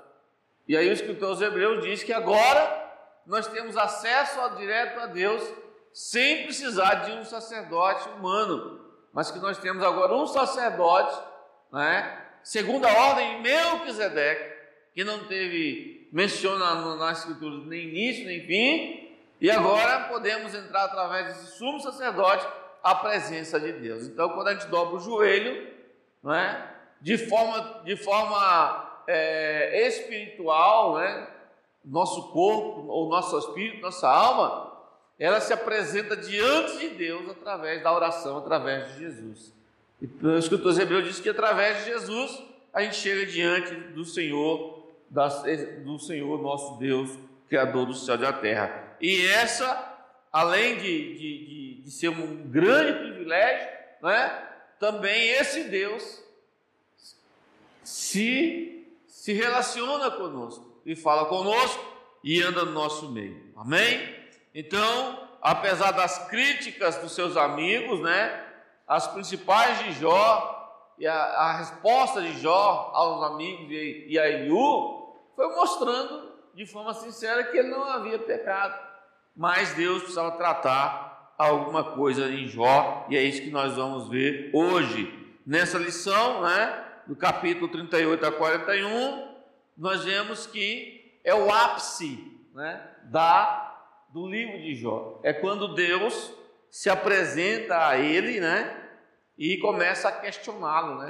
E 0.68 0.76
aí 0.76 0.90
o 0.90 0.94
escritor 0.94 1.30
aos 1.30 1.42
Hebreus 1.42 1.84
diz 1.84 2.04
que 2.04 2.12
agora 2.12 2.86
nós 3.26 3.48
temos 3.48 3.78
acesso 3.78 4.56
direto 4.56 5.00
a 5.00 5.06
Deus 5.06 5.44
sem 5.94 6.44
precisar 6.44 7.06
de 7.06 7.12
um 7.12 7.26
sacerdote 7.26 8.08
humano, 8.10 8.80
mas 9.12 9.32
que 9.32 9.40
nós 9.40 9.58
temos 9.58 9.84
agora 9.84 10.14
um 10.14 10.28
sacerdote, 10.28 11.18
né, 11.72 12.26
segundo 12.44 12.86
a 12.86 12.94
ordem 13.10 13.42
Melquisedeque, 13.42 14.58
que 14.94 15.04
não 15.04 15.26
teve, 15.26 16.08
menciona 16.12 16.96
na 16.96 17.12
escritura 17.12 17.66
nem 17.66 17.88
início 17.88 18.26
nem 18.26 18.46
fim, 18.46 19.18
e 19.40 19.50
agora 19.50 20.08
podemos 20.08 20.54
entrar 20.54 20.86
através 20.86 21.28
desse 21.28 21.58
sumo 21.58 21.80
sacerdote 21.80 22.46
à 22.84 22.96
presença 22.96 23.60
de 23.60 23.72
Deus. 23.74 24.04
Então, 24.08 24.30
quando 24.30 24.48
a 24.48 24.54
gente 24.54 24.68
dobra 24.68 24.96
o 24.96 25.00
joelho, 25.00 25.68
né, 26.24 26.77
de 27.02 27.18
forma, 27.18 27.82
de 27.84 27.96
forma 27.96 29.04
é, 29.08 29.88
espiritual, 29.88 30.98
né, 30.98 31.28
nosso 31.84 32.32
corpo, 32.32 32.86
ou 32.88 33.10
nosso 33.10 33.38
espírito, 33.38 33.82
nossa 33.82 34.10
alma, 34.10 34.74
ela 35.20 35.40
se 35.40 35.54
apresenta 35.54 36.16
diante 36.16 36.78
de 36.80 36.90
Deus 36.90 37.30
através 37.30 37.82
da 37.82 37.94
oração, 37.94 38.38
através 38.38 38.94
de 38.94 39.00
Jesus. 39.00 39.54
E 40.02 40.26
o 40.26 40.38
escritor 40.38 40.80
hebreu 40.80 41.02
diz 41.02 41.20
que 41.20 41.30
através 41.30 41.80
de 41.80 41.92
Jesus 41.92 42.44
a 42.74 42.84
gente 42.84 42.98
chega 42.98 43.26
diante 43.26 43.74
do 43.74 44.06
Senhor, 44.06 44.86
do 45.84 45.98
Senhor 45.98 46.42
nosso 46.42 46.78
Deus, 46.78 47.18
Criador 47.50 47.86
do 47.86 47.94
céu 47.94 48.16
e 48.16 48.20
da 48.20 48.34
terra. 48.34 48.96
E 49.02 49.26
essa, 49.26 49.98
além 50.32 50.78
de, 50.78 51.14
de, 51.14 51.46
de, 51.46 51.82
de 51.82 51.92
ser 51.92 52.10
um 52.10 52.50
grande 52.50 53.00
privilégio, 53.00 53.68
né, 54.04 54.44
também 54.80 55.30
esse 55.30 55.64
Deus 55.64 56.22
se, 57.88 59.00
se 59.08 59.32
relaciona 59.32 60.12
conosco 60.12 60.82
e 60.86 60.94
fala 60.94 61.24
conosco 61.26 61.82
e 62.22 62.42
anda 62.42 62.66
no 62.66 62.74
nosso 62.74 63.10
meio. 63.10 63.54
Amém? 63.56 64.14
Então, 64.54 65.30
apesar 65.42 65.92
das 65.92 66.28
críticas 66.28 66.98
dos 66.98 67.14
seus 67.14 67.38
amigos, 67.38 68.02
né, 68.02 68.44
as 68.86 69.08
principais 69.08 69.80
de 69.80 69.94
Jó 69.94 70.94
e 71.00 71.08
a, 71.08 71.16
a 71.16 71.58
resposta 71.60 72.22
de 72.22 72.38
Jó 72.42 72.92
aos 72.94 73.24
amigos 73.32 73.72
e, 73.72 74.08
e 74.10 74.20
a 74.20 74.28
Eliú 74.28 75.16
foi 75.34 75.48
mostrando 75.56 76.34
de 76.54 76.66
forma 76.66 76.94
sincera 76.94 77.46
que 77.46 77.58
ele 77.58 77.70
não 77.70 77.86
havia 77.86 78.20
pecado, 78.20 78.78
mas 79.34 79.74
Deus 79.76 80.00
precisava 80.00 80.32
tratar 80.32 81.34
alguma 81.38 81.86
coisa 81.86 82.28
em 82.28 82.48
Jó, 82.48 83.06
e 83.10 83.16
é 83.16 83.24
isso 83.24 83.44
que 83.44 83.50
nós 83.50 83.76
vamos 83.76 84.10
ver 84.10 84.52
hoje. 84.54 85.38
Nessa 85.46 85.78
lição, 85.78 86.42
né, 86.42 86.87
do 87.08 87.16
capítulo 87.16 87.68
38 87.70 88.26
a 88.26 88.32
41, 88.32 89.36
nós 89.78 90.04
vemos 90.04 90.46
que 90.46 91.20
é 91.24 91.34
o 91.34 91.52
ápice 91.52 92.40
né, 92.54 92.82
da 93.06 93.64
do 94.10 94.28
livro 94.28 94.58
de 94.60 94.76
Jó. 94.76 95.20
É 95.24 95.34
quando 95.34 95.74
Deus 95.74 96.34
se 96.70 96.90
apresenta 96.90 97.88
a 97.88 97.98
ele, 97.98 98.40
né? 98.40 98.76
E 99.38 99.58
começa 99.58 100.10
a 100.10 100.12
questioná-lo, 100.12 101.00
né? 101.00 101.10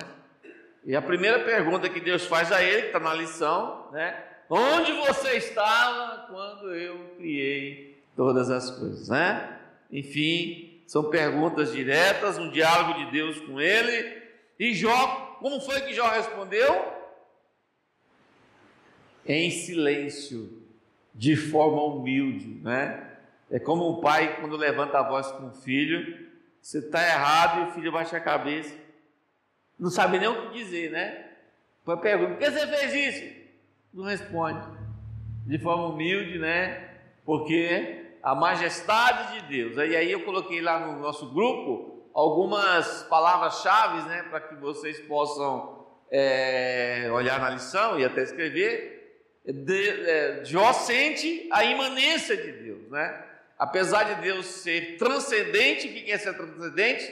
E 0.84 0.96
a 0.96 1.02
primeira 1.02 1.40
pergunta 1.44 1.90
que 1.90 2.00
Deus 2.00 2.26
faz 2.26 2.52
a 2.52 2.62
ele, 2.62 2.82
que 2.82 2.88
está 2.88 3.00
na 3.00 3.14
lição, 3.14 3.90
né? 3.92 4.24
Onde 4.50 4.92
você 4.94 5.38
estava 5.38 6.28
quando 6.28 6.74
eu 6.74 7.16
criei 7.18 8.04
todas 8.16 8.50
as 8.50 8.72
coisas, 8.72 9.10
né? 9.10 9.60
Enfim, 9.92 10.82
são 10.88 11.10
perguntas 11.10 11.72
diretas, 11.72 12.38
um 12.38 12.50
diálogo 12.50 13.06
de 13.06 13.12
Deus 13.12 13.40
com 13.42 13.60
ele. 13.60 14.22
E 14.60 14.74
Jó, 14.74 15.27
como 15.40 15.60
foi 15.62 15.82
que 15.82 15.94
Jó 15.94 16.08
respondeu? 16.10 16.94
Em 19.26 19.52
silêncio, 19.52 20.64
de 21.14 21.36
forma 21.36 21.84
humilde, 21.84 22.62
né? 22.64 23.18
É 23.50 23.60
como 23.60 23.90
um 23.90 24.02
pai 24.02 24.40
quando 24.40 24.56
levanta 24.56 25.00
a 25.00 25.08
voz 25.08 25.32
com 25.32 25.48
o 25.48 25.54
filho, 25.54 26.28
você 26.62 26.80
está 26.80 27.02
errado 27.02 27.60
e 27.60 27.64
o 27.70 27.72
filho 27.74 27.92
baixa 27.92 28.18
a 28.18 28.22
cabeça, 28.22 28.76
não 29.80 29.90
sabe 29.90 30.20
nem 30.20 30.28
o 30.28 30.50
que 30.50 30.58
dizer, 30.58 30.92
né? 30.92 31.32
Depois 31.80 32.00
pergunta: 32.00 32.32
por 32.32 32.40
que 32.40 32.52
você 32.52 32.68
fez 32.68 33.16
isso? 33.16 33.38
Não 33.94 34.04
responde, 34.04 34.68
de 35.46 35.58
forma 35.60 35.88
humilde, 35.88 36.38
né? 36.38 36.98
Porque 37.24 38.06
a 38.22 38.36
majestade 38.36 39.40
de 39.40 39.48
Deus. 39.48 39.78
E 39.78 39.96
aí 39.96 40.12
eu 40.12 40.24
coloquei 40.26 40.62
lá 40.62 40.86
no 40.86 41.00
nosso 41.00 41.34
grupo 41.34 41.97
algumas 42.18 43.04
palavras-chave, 43.04 44.02
né, 44.10 44.24
para 44.24 44.40
que 44.40 44.56
vocês 44.56 45.00
possam 45.02 45.86
é, 46.12 47.08
olhar 47.12 47.40
na 47.40 47.52
lição 47.52 48.00
e 48.00 48.04
até 48.04 48.24
escrever. 48.24 48.96
De, 49.46 49.90
é, 50.10 50.42
Jó 50.44 50.74
sente 50.74 51.48
a 51.52 51.64
imanência 51.64 52.36
de 52.36 52.52
Deus, 52.54 52.90
né? 52.90 53.24
Apesar 53.58 54.04
de 54.04 54.22
Deus 54.22 54.48
ser 54.48 54.98
transcendente, 54.98 55.88
o 55.88 55.94
que 55.94 56.12
é 56.12 56.18
ser 56.18 56.34
transcendente? 56.36 57.08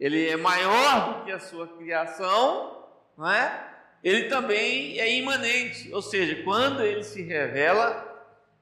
Ele 0.00 0.28
é 0.28 0.36
maior 0.36 1.20
do 1.20 1.24
que 1.24 1.30
a 1.30 1.38
sua 1.38 1.68
criação, 1.78 2.86
não 3.16 3.30
é? 3.30 3.68
Ele 4.02 4.24
também 4.24 4.98
é 4.98 5.14
imanente, 5.16 5.92
ou 5.92 6.02
seja, 6.02 6.42
quando 6.42 6.82
ele 6.82 7.04
se 7.04 7.22
revela, 7.22 8.04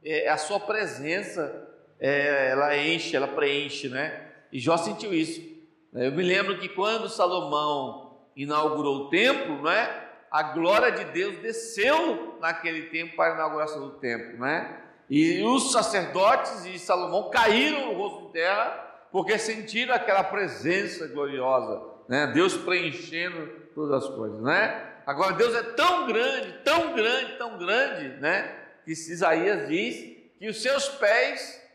é, 0.05 0.29
a 0.29 0.37
sua 0.37 0.61
presença 0.61 1.67
é, 1.99 2.51
ela 2.51 2.77
enche, 2.77 3.17
ela 3.17 3.29
preenche, 3.29 3.89
né? 3.89 4.27
E 4.53 4.61
Jó 4.61 4.77
sentiu 4.77 5.15
isso. 5.15 5.58
Eu 5.95 6.13
me 6.13 6.23
lembro 6.23 6.59
que 6.59 6.69
quando 6.69 7.09
Salomão 7.09 8.19
inaugurou 8.37 9.07
o 9.07 9.09
templo, 9.11 9.63
né? 9.63 10.05
A 10.31 10.43
glória 10.43 10.93
de 10.93 11.05
Deus 11.07 11.39
desceu 11.39 12.37
naquele 12.41 12.83
tempo 12.91 13.17
para 13.17 13.33
a 13.33 13.35
inauguração 13.35 13.81
do 13.81 13.95
templo, 13.99 14.39
né? 14.39 14.83
E 15.09 15.43
os 15.43 15.73
sacerdotes 15.73 16.67
e 16.67 16.79
Salomão 16.79 17.31
caíram 17.31 17.87
no 17.87 17.95
rosto 17.95 18.27
de 18.27 18.33
terra 18.35 18.85
porque 19.11 19.39
sentiram 19.39 19.95
aquela 19.95 20.23
presença 20.23 21.07
gloriosa, 21.09 21.83
né? 22.09 22.27
Deus 22.27 22.55
preenchendo 22.57 23.49
todas 23.75 24.05
as 24.05 24.15
coisas, 24.15 24.41
né? 24.43 24.87
Agora 25.07 25.33
Deus 25.33 25.55
é 25.55 25.63
tão 25.63 26.07
grande, 26.07 26.53
tão 26.63 26.95
grande, 26.95 27.39
tão 27.39 27.57
grande, 27.57 28.21
né? 28.21 28.55
Que 28.85 28.93
Isaías 28.93 29.67
diz 29.67 30.19
que 30.39 30.49
os 30.49 30.63
seus 30.63 30.87
pés 30.91 31.67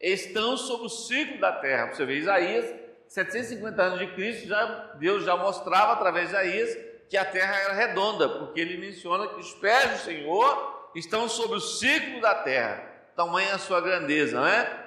estão 0.00 0.56
sobre 0.56 0.86
o 0.86 0.88
ciclo 0.88 1.40
da 1.40 1.52
terra. 1.52 1.92
Você 1.92 2.06
vê 2.06 2.18
Isaías, 2.18 2.72
750 3.08 3.82
anos 3.82 3.98
de 3.98 4.06
Cristo, 4.14 4.46
já, 4.46 4.64
Deus 4.98 5.24
já 5.24 5.36
mostrava 5.36 5.92
através 5.92 6.28
de 6.28 6.34
Isaías 6.34 6.78
que 7.08 7.16
a 7.16 7.24
terra 7.24 7.56
era 7.56 7.72
redonda, 7.72 8.28
porque 8.28 8.60
ele 8.60 8.76
menciona 8.76 9.26
que 9.26 9.40
os 9.40 9.54
pés 9.54 9.90
do 9.92 9.98
Senhor 9.98 10.90
estão 10.94 11.28
sobre 11.28 11.56
o 11.56 11.60
ciclo 11.60 12.20
da 12.20 12.34
terra. 12.34 12.84
Tamanha 13.16 13.54
a 13.54 13.58
sua 13.58 13.80
grandeza, 13.80 14.38
não 14.38 14.46
é? 14.46 14.86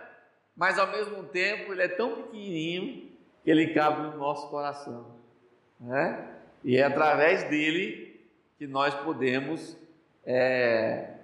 Mas 0.56 0.78
ao 0.78 0.88
mesmo 0.88 1.24
tempo 1.24 1.74
ele 1.74 1.82
é 1.82 1.88
tão 1.88 2.24
pequenininho 2.24 3.12
que 3.44 3.50
ele 3.50 3.74
cabe 3.74 4.04
no 4.04 4.18
nosso 4.18 4.50
coração, 4.50 5.16
né? 5.80 6.28
E 6.64 6.78
é 6.78 6.84
através 6.84 7.44
dele 7.46 8.24
que 8.60 8.68
nós 8.68 8.94
podemos 8.94 9.76
é, 10.24 11.16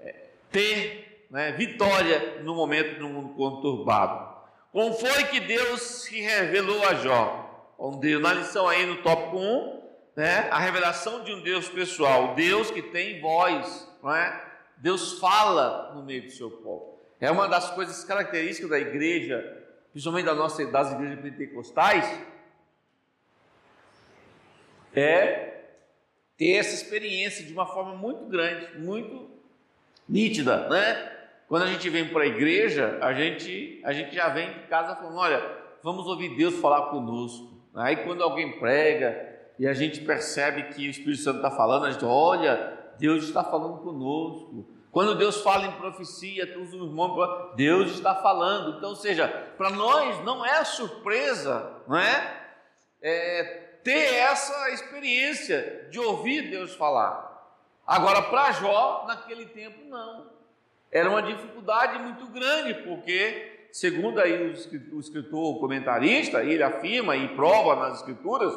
é, 0.00 0.14
ter 0.50 1.26
né, 1.30 1.52
vitória 1.52 2.40
no 2.42 2.54
momento 2.54 2.96
de 2.96 3.04
um 3.04 3.12
mundo 3.12 3.34
conturbado. 3.34 4.31
Como 4.72 4.94
foi 4.94 5.24
que 5.24 5.38
Deus 5.38 5.82
se 5.82 6.18
revelou 6.22 6.82
a 6.88 6.94
Jó? 6.94 7.74
Onde, 7.78 8.18
na 8.18 8.32
lição 8.32 8.66
aí 8.66 8.86
no 8.86 9.02
tópico 9.02 9.36
1, 9.38 9.82
né, 10.16 10.48
a 10.50 10.58
revelação 10.58 11.22
de 11.22 11.32
um 11.32 11.42
Deus 11.42 11.68
pessoal, 11.68 12.34
Deus 12.34 12.70
que 12.70 12.80
tem 12.80 13.20
voz, 13.20 13.86
não 14.02 14.14
é? 14.14 14.50
Deus 14.78 15.18
fala 15.18 15.92
no 15.94 16.02
meio 16.02 16.22
do 16.22 16.30
seu 16.30 16.50
povo. 16.50 16.98
É 17.20 17.30
uma 17.30 17.46
das 17.46 17.70
coisas 17.70 18.02
características 18.02 18.70
da 18.70 18.78
igreja, 18.78 19.62
principalmente 19.92 20.24
da 20.24 20.34
nossa, 20.34 20.64
das 20.66 20.90
igrejas 20.92 21.20
pentecostais, 21.20 22.20
é 24.94 25.64
ter 26.38 26.56
essa 26.56 26.74
experiência 26.74 27.44
de 27.44 27.52
uma 27.52 27.66
forma 27.66 27.94
muito 27.94 28.24
grande, 28.24 28.78
muito 28.78 29.30
nítida, 30.08 30.68
né? 30.68 31.21
Quando 31.52 31.64
a 31.64 31.66
gente 31.66 31.86
vem 31.90 32.08
para 32.08 32.22
a 32.22 32.26
igreja, 32.26 32.98
a 33.02 33.12
gente, 33.12 33.78
a 33.84 33.92
gente 33.92 34.14
já 34.14 34.30
vem 34.30 34.54
de 34.54 34.60
casa 34.68 34.96
falando: 34.96 35.18
olha, 35.18 35.54
vamos 35.82 36.06
ouvir 36.06 36.34
Deus 36.34 36.54
falar 36.54 36.88
conosco. 36.88 37.62
Aí 37.74 37.96
quando 37.96 38.22
alguém 38.22 38.58
prega 38.58 39.52
e 39.58 39.68
a 39.68 39.74
gente 39.74 40.00
percebe 40.00 40.72
que 40.72 40.86
o 40.86 40.90
Espírito 40.90 41.22
Santo 41.22 41.36
está 41.36 41.50
falando, 41.50 41.84
a 41.84 41.90
gente 41.90 42.06
olha, 42.06 42.94
Deus 42.98 43.24
está 43.24 43.44
falando 43.44 43.82
conosco. 43.82 44.66
Quando 44.90 45.14
Deus 45.14 45.42
fala 45.42 45.66
em 45.66 45.72
profecia, 45.72 46.50
todos 46.50 46.72
os 46.72 46.88
irmãos, 46.88 47.54
Deus 47.54 47.90
está 47.90 48.14
falando. 48.14 48.78
Então, 48.78 48.88
ou 48.88 48.96
seja, 48.96 49.28
para 49.58 49.68
nós 49.68 50.24
não 50.24 50.42
é 50.42 50.64
surpresa, 50.64 51.70
não 51.86 51.98
é? 51.98 52.46
é 53.02 53.42
ter 53.84 54.14
essa 54.14 54.70
experiência 54.70 55.86
de 55.90 56.00
ouvir 56.00 56.48
Deus 56.48 56.74
falar. 56.74 57.30
Agora, 57.86 58.22
para 58.22 58.52
Jó, 58.52 59.04
naquele 59.06 59.44
tempo, 59.44 59.84
não. 59.84 60.32
Era 60.92 61.08
uma 61.08 61.22
dificuldade 61.22 61.98
muito 62.00 62.26
grande, 62.26 62.74
porque, 62.74 63.68
segundo 63.72 64.20
aí 64.20 64.54
o 64.92 65.00
escritor 65.00 65.56
o 65.56 65.58
comentarista, 65.58 66.44
ele 66.44 66.62
afirma 66.62 67.16
e 67.16 67.34
prova 67.34 67.74
nas 67.76 68.00
escrituras, 68.00 68.52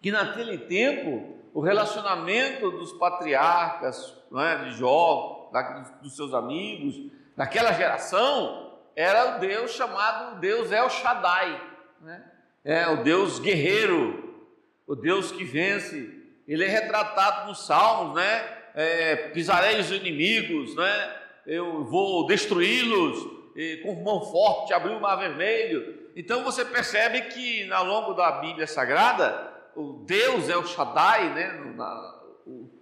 que 0.00 0.12
naquele 0.12 0.56
tempo 0.56 1.36
o 1.52 1.60
relacionamento 1.60 2.70
dos 2.70 2.92
patriarcas, 2.92 4.16
é, 4.36 4.64
de 4.64 4.76
Jó, 4.76 5.50
dos 6.00 6.14
seus 6.14 6.32
amigos, 6.32 7.10
daquela 7.36 7.72
geração, 7.72 8.78
era 8.94 9.36
o 9.36 9.40
Deus 9.40 9.72
chamado 9.72 10.38
Deus 10.38 10.70
El 10.70 10.88
Shaddai, 10.88 11.60
né? 12.00 12.24
é 12.64 12.86
o 12.88 13.02
Deus 13.02 13.38
guerreiro, 13.38 14.44
o 14.86 14.94
Deus 14.94 15.32
que 15.32 15.44
vence. 15.44 16.14
Ele 16.46 16.64
é 16.64 16.68
retratado 16.68 17.48
nos 17.48 17.66
Salmos, 17.66 18.14
né? 18.14 18.55
É, 18.76 19.16
pisarei 19.30 19.80
os 19.80 19.90
inimigos, 19.90 20.76
né? 20.76 21.16
eu 21.46 21.82
vou 21.84 22.26
destruí-los, 22.26 23.36
com 23.82 23.94
mão 24.04 24.20
forte 24.30 24.74
abrir 24.74 24.94
o 24.94 25.00
mar 25.00 25.16
vermelho. 25.16 26.10
Então 26.14 26.44
você 26.44 26.62
percebe 26.62 27.22
que 27.22 27.72
ao 27.72 27.84
longo 27.84 28.12
da 28.12 28.32
Bíblia 28.32 28.66
Sagrada, 28.66 29.50
o 29.74 30.04
Deus 30.04 30.50
é 30.50 30.56
o 30.58 30.66
Shaddai, 30.66 31.32
né? 31.32 31.74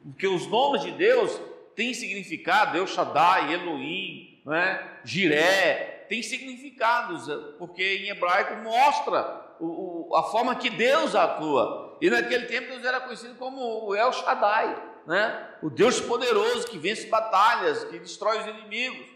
porque 0.03 0.27
os 0.27 0.49
nomes 0.49 0.83
de 0.83 0.91
Deus 0.91 1.41
têm 1.77 1.95
significado, 1.95 2.77
El 2.77 2.89
Shaddai, 2.89 3.55
Elohim, 3.55 4.43
né? 4.45 4.99
Jiré, 5.05 6.07
tem 6.09 6.23
significados, 6.23 7.27
porque 7.59 7.83
em 7.83 8.11
hebraico 8.11 8.63
mostra 8.63 9.57
o, 9.59 10.11
o, 10.11 10.17
a 10.17 10.25
forma 10.25 10.57
que 10.57 10.71
Deus 10.71 11.15
atua. 11.15 11.97
E 12.01 12.11
naquele 12.11 12.47
tempo 12.47 12.69
Deus 12.69 12.85
era 12.85 13.01
conhecido 13.01 13.37
como 13.37 13.87
o 13.87 13.95
El 13.95 14.13
Shaddai 14.13 14.94
né? 15.07 15.49
o 15.63 15.71
Deus 15.71 16.01
poderoso 16.01 16.67
que 16.67 16.79
vence 16.79 17.07
batalhas, 17.07 17.85
que 17.85 17.99
destrói 17.99 18.41
os 18.41 18.47
inimigos. 18.47 19.07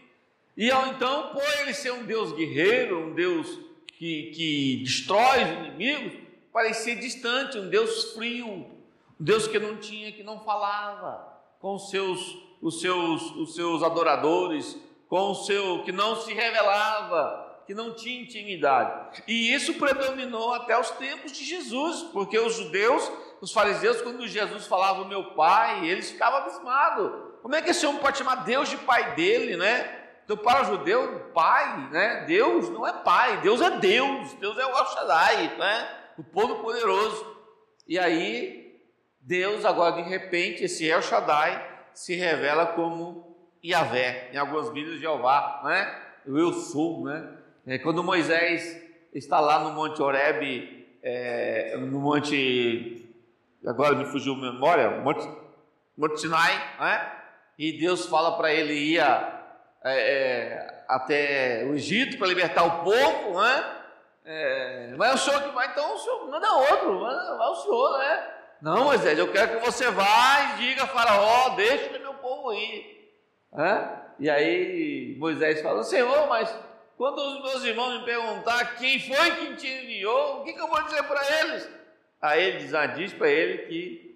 E 0.57 0.69
ao 0.71 0.87
então, 0.87 1.29
por 1.29 1.43
ele 1.59 1.73
ser 1.73 1.91
um 1.91 2.05
Deus 2.05 2.31
guerreiro, 2.33 3.07
um 3.07 3.13
Deus 3.13 3.59
que, 3.97 4.31
que 4.31 4.81
destrói 4.83 5.43
os 5.43 5.49
inimigos, 5.51 6.13
parecia 6.51 6.95
distante, 6.95 7.57
um 7.57 7.69
Deus 7.69 8.13
frio, 8.13 8.47
um 8.47 8.79
Deus 9.19 9.47
que 9.47 9.59
não 9.59 9.77
tinha, 9.77 10.11
que 10.11 10.23
não 10.23 10.43
falava 10.43 11.27
com 11.59 11.75
os 11.75 11.89
seus, 11.89 12.37
os 12.61 12.81
seus, 12.81 13.21
os 13.35 13.55
seus 13.55 13.83
adoradores, 13.83 14.77
com 15.07 15.31
o 15.31 15.35
seu, 15.35 15.83
que 15.83 15.91
não 15.91 16.15
se 16.15 16.33
revelava, 16.33 17.63
que 17.65 17.73
não 17.73 17.93
tinha 17.93 18.21
intimidade. 18.21 19.21
E 19.27 19.53
isso 19.53 19.75
predominou 19.75 20.53
até 20.53 20.79
os 20.79 20.89
tempos 20.91 21.31
de 21.31 21.43
Jesus, 21.43 22.03
porque 22.11 22.37
os 22.39 22.55
judeus 22.55 23.11
os 23.41 23.53
fariseus, 23.53 24.01
quando 24.01 24.27
Jesus 24.27 24.67
falava 24.67 25.05
meu 25.05 25.33
pai, 25.33 25.87
eles 25.87 26.11
ficavam 26.11 26.39
abismados. 26.39 27.11
Como 27.41 27.55
é 27.55 27.61
que 27.61 27.69
esse 27.69 27.85
homem 27.85 28.01
pode 28.01 28.17
chamar 28.17 28.43
Deus 28.43 28.69
de 28.69 28.77
pai 28.77 29.15
dele, 29.15 29.55
né? 29.55 29.97
Então, 30.25 30.37
para 30.37 30.61
o 30.61 30.65
judeu, 30.65 31.31
pai, 31.33 31.89
né? 31.89 32.25
Deus 32.27 32.69
não 32.69 32.85
é 32.85 32.93
pai, 32.93 33.41
Deus 33.41 33.61
é 33.61 33.71
Deus, 33.79 34.33
Deus 34.33 34.57
é 34.57 34.65
o 34.65 34.69
El 34.69 34.85
Shaddai, 34.85 35.57
né? 35.57 35.89
O 36.17 36.23
povo 36.23 36.57
poderoso. 36.61 37.25
E 37.87 37.97
aí, 37.97 38.79
Deus, 39.21 39.63
agora 39.65 39.95
de 39.95 40.07
repente, 40.07 40.65
esse 40.65 40.87
El 40.87 41.01
Shaddai 41.01 41.67
se 41.93 42.15
revela 42.15 42.67
como 42.67 43.35
Yahvé, 43.63 44.29
em 44.33 44.37
algumas 44.37 44.69
Bíblias 44.69 44.99
Jeová, 44.99 45.61
né? 45.63 45.99
O 46.27 46.37
eu 46.37 46.53
sou, 46.53 47.05
né? 47.05 47.37
É, 47.65 47.77
quando 47.77 48.03
Moisés 48.03 48.81
está 49.13 49.39
lá 49.39 49.59
no 49.59 49.71
Monte 49.71 50.01
Horebe, 50.01 50.97
é, 51.01 51.75
no 51.77 51.99
Monte 51.99 53.08
agora 53.65 53.95
me 53.95 54.05
fugiu 54.05 54.33
a 54.33 54.37
memória, 54.37 55.01
Monte, 55.01 55.27
Monte 55.97 56.21
Sinai, 56.21 56.55
né? 56.79 57.11
e 57.57 57.73
Deus 57.79 58.05
fala 58.05 58.37
para 58.37 58.53
ele 58.53 58.73
ir 58.73 58.99
é, 58.99 59.31
é, 59.83 60.83
até 60.87 61.65
o 61.65 61.73
Egito 61.73 62.17
para 62.17 62.27
libertar 62.27 62.63
o 62.63 62.83
povo, 62.83 63.41
né? 63.41 63.75
É, 64.25 64.93
mas 64.97 65.11
é 65.11 65.13
o 65.13 65.17
senhor 65.17 65.43
que 65.43 65.49
vai, 65.49 65.67
então 65.67 65.95
o 65.95 65.97
senhor 65.97 66.29
manda 66.29 66.53
outro, 66.53 66.99
vai 66.99 67.49
o 67.49 67.55
senhor, 67.55 67.97
né? 67.97 68.27
Não, 68.61 68.83
Moisés, 68.85 69.17
eu 69.17 69.31
quero 69.31 69.57
que 69.57 69.65
você 69.65 69.89
vá 69.89 70.53
e 70.53 70.57
diga 70.57 70.83
a 70.83 70.87
Faraó, 70.87 71.49
deixa 71.55 71.97
meu 71.97 72.13
povo 72.15 72.53
ir. 72.53 72.99
Né? 73.53 74.01
E 74.19 74.29
aí 74.29 75.15
Moisés 75.17 75.61
fala, 75.61 75.81
Senhor, 75.83 76.27
mas 76.27 76.53
quando 76.97 77.19
os 77.19 77.41
meus 77.41 77.63
irmãos 77.63 77.99
me 77.99 78.05
perguntar 78.05 78.75
quem 78.75 78.99
foi 78.99 79.31
que 79.31 79.55
te 79.55 79.67
enviou, 79.67 80.41
o 80.41 80.43
que, 80.43 80.53
que 80.53 80.59
eu 80.59 80.67
vou 80.67 80.83
dizer 80.83 81.03
para 81.03 81.39
eles? 81.39 81.69
Aí 82.21 82.43
ele 82.43 82.57
diz, 82.57 82.73
ah, 82.73 82.85
diz 82.85 83.13
para 83.13 83.29
ele 83.29 83.59
que 83.59 84.09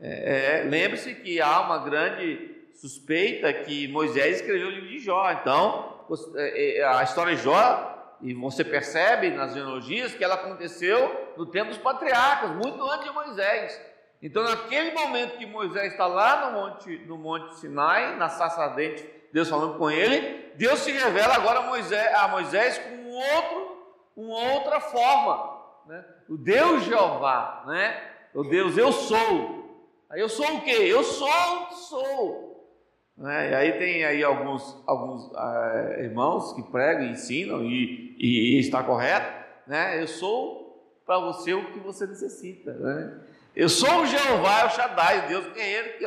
é, 0.00 0.60
é, 0.60 0.64
lembre-se 0.64 1.14
que 1.14 1.40
há 1.40 1.60
uma 1.60 1.78
grande 1.78 2.50
suspeita 2.74 3.52
que 3.52 3.86
Moisés 3.88 4.36
escreveu 4.36 4.68
o 4.68 4.70
livro 4.70 4.88
de 4.88 4.98
Jó. 4.98 5.30
Então, 5.32 6.06
é, 6.36 6.78
é, 6.78 6.84
a 6.84 7.02
história 7.02 7.36
de 7.36 7.42
Jó, 7.42 8.16
e 8.22 8.32
você 8.32 8.64
percebe 8.64 9.30
nas 9.30 9.52
genealogias 9.52 10.14
que 10.14 10.24
ela 10.24 10.34
aconteceu 10.34 11.34
no 11.36 11.46
tempo 11.46 11.68
dos 11.68 11.78
patriarcas, 11.78 12.50
muito 12.52 12.82
antes 12.82 13.04
de 13.04 13.12
Moisés. 13.12 13.80
Então, 14.22 14.42
naquele 14.42 14.92
momento 14.92 15.38
que 15.38 15.46
Moisés 15.46 15.92
está 15.92 16.06
lá 16.06 16.50
no 16.50 16.60
monte, 16.60 16.98
no 17.06 17.16
monte 17.16 17.58
Sinai, 17.58 18.16
na 18.16 18.28
sarça 18.28 18.62
ardente, 18.62 19.04
Deus 19.32 19.48
falando 19.48 19.78
com 19.78 19.90
ele, 19.90 20.50
Deus 20.56 20.80
se 20.80 20.92
revela 20.92 21.34
agora 21.34 21.60
a 21.60 21.62
Moisés, 21.62 22.14
a 22.14 22.28
Moisés 22.28 22.78
com 22.78 23.10
outro, 23.10 23.86
uma 24.16 24.52
outra 24.54 24.80
forma. 24.80 25.49
Né? 25.86 26.04
O 26.28 26.36
Deus 26.36 26.84
Jeová, 26.84 27.64
né? 27.66 28.02
o 28.34 28.44
Deus 28.44 28.76
eu 28.76 28.92
sou. 28.92 29.88
Aí 30.10 30.20
eu 30.20 30.28
sou 30.28 30.56
o 30.56 30.60
quê? 30.62 30.72
Eu 30.72 31.02
sou 31.02 31.70
sou. 31.90 32.50
Né? 33.16 33.50
E 33.50 33.54
aí 33.54 33.72
tem 33.78 34.04
aí 34.04 34.24
alguns, 34.24 34.82
alguns 34.86 35.30
ah, 35.34 35.96
irmãos 35.98 36.52
que 36.54 36.62
pregam 36.62 37.06
ensinam, 37.06 37.64
e, 37.64 38.16
e, 38.18 38.58
está 38.58 38.82
correto. 38.82 39.32
Né? 39.66 40.00
Eu 40.00 40.06
sou 40.06 41.00
para 41.04 41.18
você 41.18 41.52
o 41.52 41.72
que 41.72 41.78
você 41.80 42.06
necessita. 42.06 42.72
Né? 42.72 43.20
Eu 43.54 43.68
sou 43.68 44.02
o 44.02 44.06
Jeová, 44.06 44.66
o 44.66 44.70
Shaddai, 44.70 45.24
o 45.24 45.28
Deus 45.28 45.52
guerreiro 45.52 45.98
que, 45.98 46.06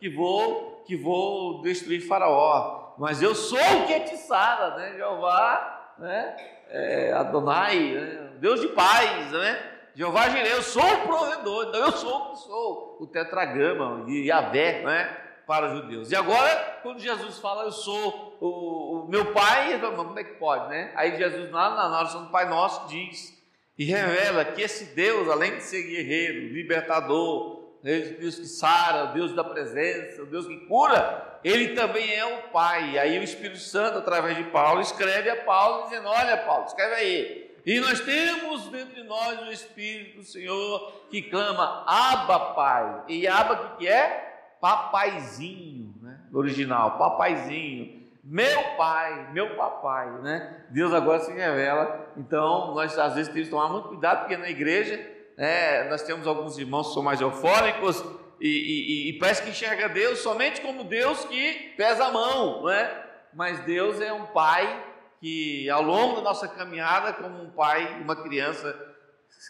que 0.00 0.14
vou 0.14 0.72
que 0.84 0.96
vou 0.96 1.62
destruir 1.62 2.00
Faraó, 2.00 2.94
mas 2.98 3.22
eu 3.22 3.34
sou 3.34 3.58
o 3.58 3.86
que 3.86 4.00
te 4.00 4.16
sara, 4.16 4.76
né? 4.76 4.96
Jeová, 4.96 5.81
né? 6.02 6.36
É, 6.68 7.12
Adonai, 7.12 7.78
né? 7.78 8.30
Deus 8.40 8.60
de 8.60 8.68
paz, 8.68 9.30
né? 9.30 9.70
Jeová 9.94 10.28
Jireh, 10.28 10.52
eu 10.52 10.62
sou 10.62 10.82
o 10.82 11.06
provedor, 11.06 11.66
então 11.68 11.80
eu 11.80 11.92
sou 11.92 12.16
o 12.16 12.30
que 12.30 12.38
sou, 12.38 12.96
o 13.00 13.06
tetragrama, 13.06 14.04
Yahvé, 14.08 14.82
né? 14.82 15.18
Para 15.46 15.66
os 15.66 15.72
judeus. 15.80 16.10
E 16.10 16.16
agora, 16.16 16.80
quando 16.82 16.98
Jesus 16.98 17.38
fala, 17.38 17.64
eu 17.64 17.72
sou 17.72 18.38
o, 18.40 19.04
o 19.04 19.08
meu 19.08 19.32
pai, 19.32 19.78
como 19.94 20.18
é 20.18 20.24
que 20.24 20.34
pode, 20.34 20.68
né? 20.68 20.92
Aí 20.94 21.16
Jesus, 21.16 21.50
lá 21.50 21.74
na 21.74 21.98
oração 21.98 22.24
do 22.24 22.30
Pai 22.30 22.48
Nosso, 22.48 22.88
diz 22.88 23.40
e 23.78 23.84
revela 23.84 24.44
que 24.44 24.62
esse 24.62 24.94
Deus, 24.94 25.28
além 25.28 25.56
de 25.56 25.62
ser 25.62 25.82
guerreiro, 25.82 26.52
libertador, 26.52 27.61
Deus 27.82 28.36
que 28.36 28.46
sara, 28.46 29.10
o 29.10 29.12
Deus 29.12 29.34
da 29.34 29.42
presença, 29.42 30.22
o 30.22 30.26
Deus 30.26 30.46
que 30.46 30.56
cura, 30.66 31.40
ele 31.42 31.74
também 31.74 32.14
é 32.14 32.24
o 32.24 32.50
Pai. 32.50 32.96
Aí 32.98 33.18
o 33.18 33.22
Espírito 33.22 33.58
Santo, 33.58 33.98
através 33.98 34.36
de 34.36 34.44
Paulo, 34.44 34.80
escreve 34.80 35.28
a 35.28 35.44
Paulo, 35.44 35.84
dizendo: 35.84 36.08
Olha, 36.08 36.36
Paulo, 36.38 36.66
escreve 36.66 36.94
aí. 36.94 37.52
E 37.66 37.80
nós 37.80 38.00
temos 38.00 38.68
dentro 38.68 38.94
de 38.94 39.04
nós 39.04 39.40
o 39.42 39.52
Espírito 39.52 40.18
do 40.18 40.24
Senhor 40.24 40.92
que 41.10 41.22
clama 41.22 41.84
Abba 41.86 42.54
Pai. 42.54 43.04
E 43.08 43.26
Abba 43.26 43.76
que 43.78 43.88
é? 43.88 44.56
Papaizinho, 44.60 45.94
né? 46.00 46.20
No 46.30 46.38
original, 46.38 46.98
papaizinho. 46.98 48.02
Meu 48.24 48.62
pai, 48.76 49.32
meu 49.32 49.56
papai, 49.56 50.08
né? 50.20 50.64
Deus 50.70 50.94
agora 50.94 51.18
se 51.18 51.32
revela. 51.32 52.08
Então, 52.16 52.72
nós 52.72 52.96
às 52.96 53.14
vezes 53.14 53.32
temos 53.32 53.48
que 53.48 53.50
tomar 53.50 53.68
muito 53.68 53.88
cuidado, 53.88 54.20
porque 54.20 54.36
na 54.36 54.48
igreja 54.48 55.11
é, 55.36 55.88
nós 55.88 56.02
temos 56.02 56.26
alguns 56.26 56.58
irmãos 56.58 56.88
que 56.88 56.94
são 56.94 57.02
mais 57.02 57.20
eufóricos 57.20 58.04
e, 58.40 58.48
e, 58.48 59.08
e, 59.08 59.12
parece 59.18 59.42
que 59.42 59.50
enxerga 59.50 59.88
Deus 59.88 60.18
somente 60.18 60.60
como 60.60 60.84
Deus 60.84 61.24
que 61.24 61.74
pesa 61.76 62.06
a 62.06 62.10
mão, 62.10 62.62
não 62.62 62.70
é? 62.70 63.06
Mas 63.32 63.60
Deus 63.60 64.00
é 64.00 64.12
um 64.12 64.26
pai 64.26 64.84
que 65.20 65.70
ao 65.70 65.82
longo 65.82 66.16
da 66.16 66.22
nossa 66.22 66.48
caminhada, 66.48 67.12
como 67.12 67.40
um 67.40 67.50
pai, 67.50 68.00
uma 68.00 68.16
criança 68.16 68.76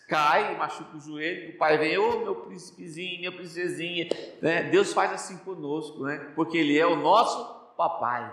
cai, 0.08 0.54
machuca 0.56 0.96
o 0.96 1.00
joelho, 1.00 1.54
o 1.54 1.58
pai 1.58 1.78
vem, 1.78 1.96
ô 1.96 2.10
oh, 2.10 2.18
meu 2.20 2.34
príncipezinho, 2.34 3.18
minha 3.18 3.32
princesinha, 3.32 4.08
né? 4.40 4.64
Deus 4.64 4.92
faz 4.92 5.10
assim 5.12 5.38
conosco, 5.38 6.04
né? 6.04 6.30
Porque 6.36 6.58
Ele 6.58 6.78
é 6.78 6.86
o 6.86 6.96
nosso 6.96 7.72
papai. 7.76 8.30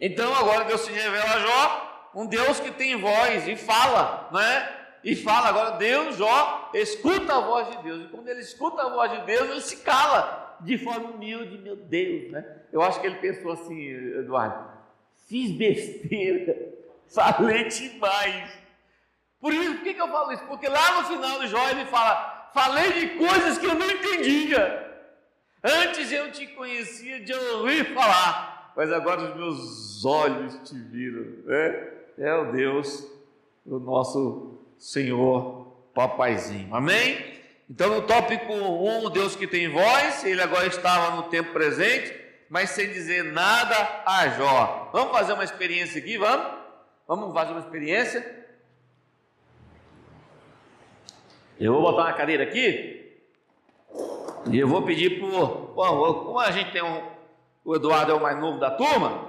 Então 0.00 0.32
agora 0.34 0.64
Deus 0.64 0.82
se 0.82 0.92
revela 0.92 1.34
a 1.34 1.40
Jó, 1.40 2.10
um 2.14 2.26
Deus 2.26 2.60
que 2.60 2.70
tem 2.70 2.96
voz 2.96 3.48
e 3.48 3.56
fala, 3.56 4.28
né? 4.32 4.76
e 5.06 5.14
fala 5.14 5.48
agora, 5.48 5.70
Deus, 5.76 6.16
Jó, 6.16 6.65
escuta 6.80 7.34
a 7.34 7.40
voz 7.40 7.70
de 7.70 7.82
Deus. 7.82 8.04
E 8.04 8.08
quando 8.08 8.28
ele 8.28 8.40
escuta 8.40 8.82
a 8.82 8.88
voz 8.88 9.10
de 9.10 9.26
Deus, 9.26 9.50
ele 9.50 9.60
se 9.60 9.78
cala 9.78 10.56
de 10.60 10.78
forma 10.78 11.10
humilde, 11.10 11.58
meu 11.58 11.76
Deus, 11.76 12.30
né? 12.30 12.62
Eu 12.72 12.82
acho 12.82 13.00
que 13.00 13.06
ele 13.06 13.16
pensou 13.16 13.52
assim, 13.52 13.80
Eduardo, 14.18 14.70
fiz 15.28 15.52
besteira, 15.52 16.74
falei 17.08 17.64
demais. 17.64 18.58
Por 19.40 19.52
isso, 19.52 19.74
por 19.74 19.82
que, 19.82 19.94
que 19.94 20.00
eu 20.00 20.08
falo 20.08 20.32
isso? 20.32 20.44
Porque 20.44 20.68
lá 20.68 21.00
no 21.00 21.08
final 21.08 21.38
do 21.38 21.46
Jó 21.46 21.68
ele 21.68 21.84
fala, 21.86 22.50
falei 22.52 22.92
de 22.92 23.08
coisas 23.18 23.58
que 23.58 23.66
eu 23.66 23.74
não 23.74 23.90
entendia. 23.90 24.82
Antes 25.62 26.10
eu 26.12 26.30
te 26.30 26.46
conhecia 26.48 27.20
de 27.20 27.32
ouvir 27.32 27.92
falar, 27.92 28.72
mas 28.76 28.92
agora 28.92 29.22
os 29.22 29.36
meus 29.36 30.04
olhos 30.04 30.54
te 30.68 30.78
viram. 30.78 31.44
Né? 31.44 31.92
É 32.18 32.34
o 32.34 32.52
Deus, 32.52 33.06
o 33.64 33.78
nosso 33.78 34.58
Senhor 34.78 35.65
Papaizinho. 35.96 36.74
Amém? 36.74 37.40
Então, 37.70 37.88
no 37.88 38.02
tópico 38.02 38.52
1, 38.52 39.06
um, 39.06 39.10
Deus 39.10 39.34
que 39.34 39.46
tem 39.46 39.72
voz, 39.72 40.22
ele 40.24 40.42
agora 40.42 40.66
estava 40.66 41.16
no 41.16 41.22
tempo 41.24 41.54
presente, 41.54 42.14
mas 42.50 42.68
sem 42.70 42.92
dizer 42.92 43.24
nada 43.24 44.02
a 44.04 44.28
Jó. 44.28 44.90
Vamos 44.92 45.16
fazer 45.16 45.32
uma 45.32 45.42
experiência 45.42 45.98
aqui, 45.98 46.18
vamos? 46.18 46.54
Vamos 47.08 47.32
fazer 47.32 47.52
uma 47.52 47.60
experiência? 47.60 48.46
Eu 51.58 51.72
vou 51.72 51.80
botar 51.80 52.02
uma 52.02 52.12
cadeira 52.12 52.44
aqui 52.44 53.18
e 54.50 54.58
eu 54.58 54.68
vou 54.68 54.82
pedir 54.82 55.18
por. 55.18 55.72
Bom, 55.74 56.24
como 56.24 56.38
a 56.38 56.50
gente 56.50 56.72
tem 56.72 56.82
um. 56.82 57.02
O 57.64 57.74
Eduardo 57.74 58.12
é 58.12 58.14
o 58.14 58.20
mais 58.20 58.38
novo 58.38 58.60
da 58.60 58.70
turma, 58.70 59.28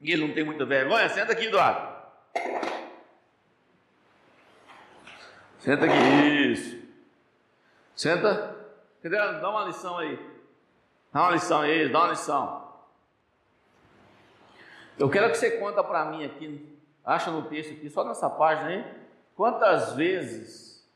e 0.00 0.10
ele 0.10 0.26
não 0.26 0.34
tem 0.34 0.42
muita 0.42 0.64
vergonha, 0.64 1.08
senta 1.10 1.32
aqui, 1.32 1.44
Eduardo. 1.44 1.94
Senta 5.64 5.86
aqui, 5.86 6.52
isso. 6.52 6.78
Senta. 7.96 8.54
Entendeu? 8.98 9.40
Dá 9.40 9.48
uma 9.48 9.64
lição 9.64 9.96
aí. 9.96 10.18
Dá 11.10 11.22
uma 11.22 11.30
lição 11.30 11.62
aí, 11.62 11.88
dá 11.88 12.00
uma 12.00 12.08
lição. 12.10 12.68
Eu 14.98 15.08
quero 15.08 15.30
que 15.30 15.38
você 15.38 15.52
conta 15.52 15.82
para 15.82 16.04
mim 16.04 16.22
aqui, 16.22 16.78
acha 17.02 17.30
no 17.30 17.40
texto 17.48 17.72
aqui, 17.72 17.88
só 17.88 18.04
nessa 18.04 18.28
página 18.28 18.68
aí, 18.68 18.84
quantas 19.34 19.94
vezes 19.94 20.86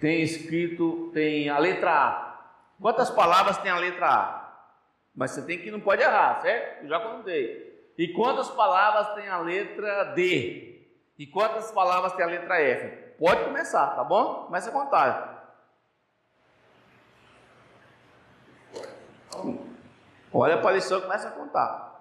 tem 0.00 0.20
escrito, 0.20 1.12
tem 1.14 1.48
a 1.48 1.56
letra 1.56 1.92
A. 1.92 2.50
Quantas 2.82 3.08
palavras 3.08 3.56
tem 3.58 3.70
a 3.70 3.78
letra 3.78 4.08
A? 4.08 4.66
Mas 5.14 5.30
você 5.30 5.42
tem 5.42 5.60
que 5.60 5.70
não 5.70 5.78
pode 5.78 6.02
errar, 6.02 6.40
certo? 6.42 6.82
Eu 6.82 6.88
já 6.88 6.98
contei. 6.98 7.92
E 7.96 8.08
quantas 8.08 8.50
palavras 8.50 9.14
tem 9.14 9.28
a 9.28 9.38
letra 9.38 10.12
D? 10.14 10.82
E 11.16 11.24
quantas 11.24 11.70
palavras 11.70 12.14
tem 12.14 12.24
a 12.24 12.28
letra 12.28 12.60
F? 12.60 13.05
Pode 13.18 13.44
começar, 13.44 13.86
tá 13.96 14.04
bom? 14.04 14.44
Começa 14.44 14.68
a 14.68 14.72
contar. 14.72 15.36
Olha 20.32 20.54
a 20.54 20.58
e 20.98 21.02
começa 21.02 21.28
a 21.28 21.30
contar. 21.30 21.95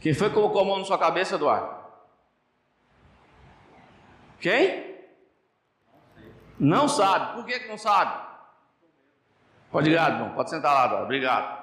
Quem 0.00 0.14
foi 0.14 0.28
que 0.28 0.34
colocou 0.34 0.62
a 0.62 0.64
mão 0.64 0.78
na 0.78 0.84
sua 0.84 0.98
cabeça, 0.98 1.34
Eduardo? 1.34 1.78
Quem? 4.40 4.98
Não 6.58 6.88
sabe. 6.88 7.34
Por 7.34 7.44
que, 7.44 7.66
não 7.66 7.76
sabe? 7.76 8.28
Pode 9.70 9.90
ir, 9.90 9.94
irmão. 9.94 10.34
Pode 10.34 10.50
sentar 10.50 10.72
lá 10.72 10.84
agora. 10.84 11.04
Obrigado. 11.04 11.60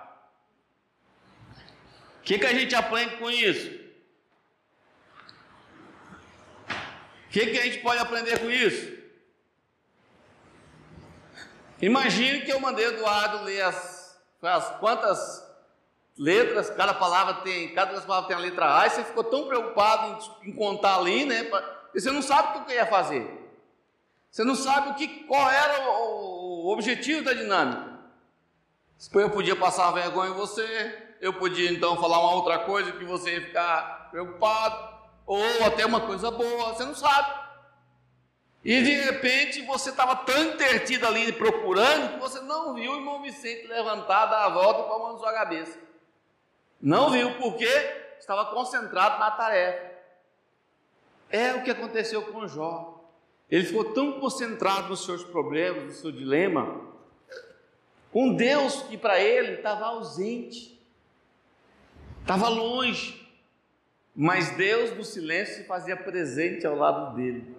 O 2.19 2.21
que, 2.21 2.38
que 2.38 2.45
a 2.45 2.54
gente 2.54 2.76
aprende 2.76 3.17
com 3.17 3.30
isso? 3.30 3.69
O 7.26 7.30
que, 7.30 7.45
que 7.47 7.60
a 7.60 7.63
gente 7.63 7.80
pode 7.80 8.00
aprender 8.00 8.39
com 8.39 8.50
isso? 8.50 8.97
Imagine 11.82 12.41
que 12.41 12.52
eu 12.52 12.60
mandei 12.60 12.86
Eduardo 12.86 13.43
ler 13.43 13.62
as, 13.62 14.19
as 14.41 14.69
quantas 14.80 15.46
letras, 16.17 16.69
cada 16.69 16.93
palavra 16.93 17.36
tem, 17.36 17.73
cada 17.73 17.99
palavra 18.01 18.27
tem 18.27 18.36
a 18.36 18.39
letra 18.39 18.80
A, 18.80 18.88
e 18.88 18.89
você 18.89 19.03
ficou 19.03 19.23
tão 19.23 19.47
preocupado 19.47 20.25
em, 20.43 20.49
em 20.49 20.53
contar 20.53 20.97
ali, 20.97 21.25
né? 21.25 21.43
Porque 21.43 21.99
você 21.99 22.12
não 22.12 22.21
sabe 22.21 22.60
o 22.60 22.65
que 22.65 22.73
ia 22.73 22.86
fazer. 22.86 23.47
Você 24.32 24.43
não 24.43 24.56
sabe 24.56 24.89
o 24.89 24.95
que, 24.95 25.08
qual 25.25 25.49
era 25.49 25.89
o, 25.89 26.65
o 26.65 26.73
objetivo 26.73 27.23
da 27.23 27.34
dinâmica. 27.34 27.97
Eu 29.13 29.30
podia 29.30 29.56
passar 29.56 29.91
vergonha 29.91 30.32
em 30.32 30.36
você, 30.36 31.15
eu 31.21 31.34
podia 31.34 31.71
então 31.71 31.97
falar 31.97 32.19
uma 32.19 32.36
outra 32.36 32.60
coisa 32.60 32.91
que 32.91 33.06
você 33.06 33.36
ia 33.36 33.41
ficar 33.41 34.10
preocupado, 34.12 34.97
ou 35.25 35.65
até 35.65 35.86
uma 35.86 36.01
coisa 36.01 36.32
boa, 36.32 36.73
você 36.73 36.84
não 36.84 36.95
sabe. 36.95 37.47
E 38.63 38.82
de 38.82 38.95
repente 39.01 39.62
você 39.62 39.91
estava 39.91 40.15
tão 40.15 40.43
intertido 40.45 41.08
ali 41.08 41.32
procurando 41.32 42.13
que 42.13 42.19
você 42.19 42.39
não 42.41 42.73
viu 42.73 42.91
o 42.91 42.95
irmão 42.95 43.21
Vicente 43.21 43.67
levantar, 43.67 44.25
dar 44.25 44.45
a 44.45 44.49
volta 44.49 44.88
mão 44.88 45.13
na 45.13 45.19
sua 45.19 45.32
cabeça. 45.32 45.87
Não 46.81 47.09
viu 47.09 47.35
porque 47.35 47.67
estava 48.19 48.45
concentrado 48.53 49.19
na 49.19 49.31
tarefa. 49.31 49.91
É 51.29 51.53
o 51.53 51.63
que 51.63 51.71
aconteceu 51.71 52.21
com 52.23 52.47
Jó. 52.47 52.97
Ele 53.49 53.65
ficou 53.65 53.93
tão 53.93 54.19
concentrado 54.19 54.89
nos 54.89 55.05
seus 55.05 55.23
problemas, 55.23 55.83
no 55.83 55.91
seu 55.91 56.11
dilema, 56.11 56.85
com 58.11 58.33
Deus 58.33 58.81
que 58.83 58.97
para 58.97 59.19
ele 59.19 59.53
estava 59.53 59.85
ausente, 59.85 60.77
estava 62.21 62.49
longe, 62.49 63.25
mas 64.15 64.49
Deus 64.57 64.91
do 64.91 65.03
silêncio 65.03 65.55
se 65.55 65.63
fazia 65.65 65.95
presente 65.95 66.65
ao 66.67 66.75
lado 66.75 67.15
dele 67.15 67.55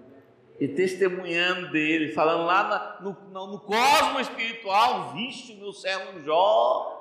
e 0.61 0.67
testemunhando 0.67 1.71
dele, 1.71 2.13
falando 2.13 2.45
lá 2.45 2.99
no, 3.01 3.17
no, 3.31 3.47
no 3.53 3.61
cosmo 3.61 4.19
espiritual, 4.19 5.13
viste 5.13 5.53
o 5.53 5.57
meu 5.57 5.73
servo 5.73 6.21
Jó. 6.21 6.98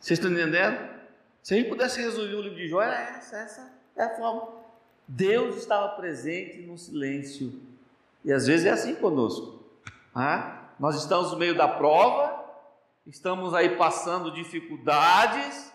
Vocês 0.00 0.18
estão 0.18 0.30
entendendo? 0.30 0.98
Se 1.42 1.54
a 1.54 1.56
gente 1.56 1.68
pudesse 1.68 2.00
resolver 2.00 2.34
o 2.34 2.42
livro 2.42 2.56
de 2.56 2.68
Jó, 2.68 2.82
era 2.82 3.16
essa, 3.16 3.36
essa 3.36 3.72
é 3.96 4.02
a 4.02 4.16
forma. 4.16 4.48
Deus 5.06 5.56
estava 5.56 5.88
presente 5.96 6.58
no 6.62 6.76
silêncio. 6.76 7.60
E 8.24 8.32
às 8.32 8.46
vezes 8.46 8.66
é 8.66 8.70
assim 8.70 8.94
conosco. 8.94 9.64
Ah, 10.14 10.68
nós 10.78 10.96
estamos 10.96 11.32
no 11.32 11.38
meio 11.38 11.56
da 11.56 11.66
prova, 11.66 12.44
estamos 13.06 13.54
aí 13.54 13.76
passando 13.76 14.32
dificuldades, 14.32 15.72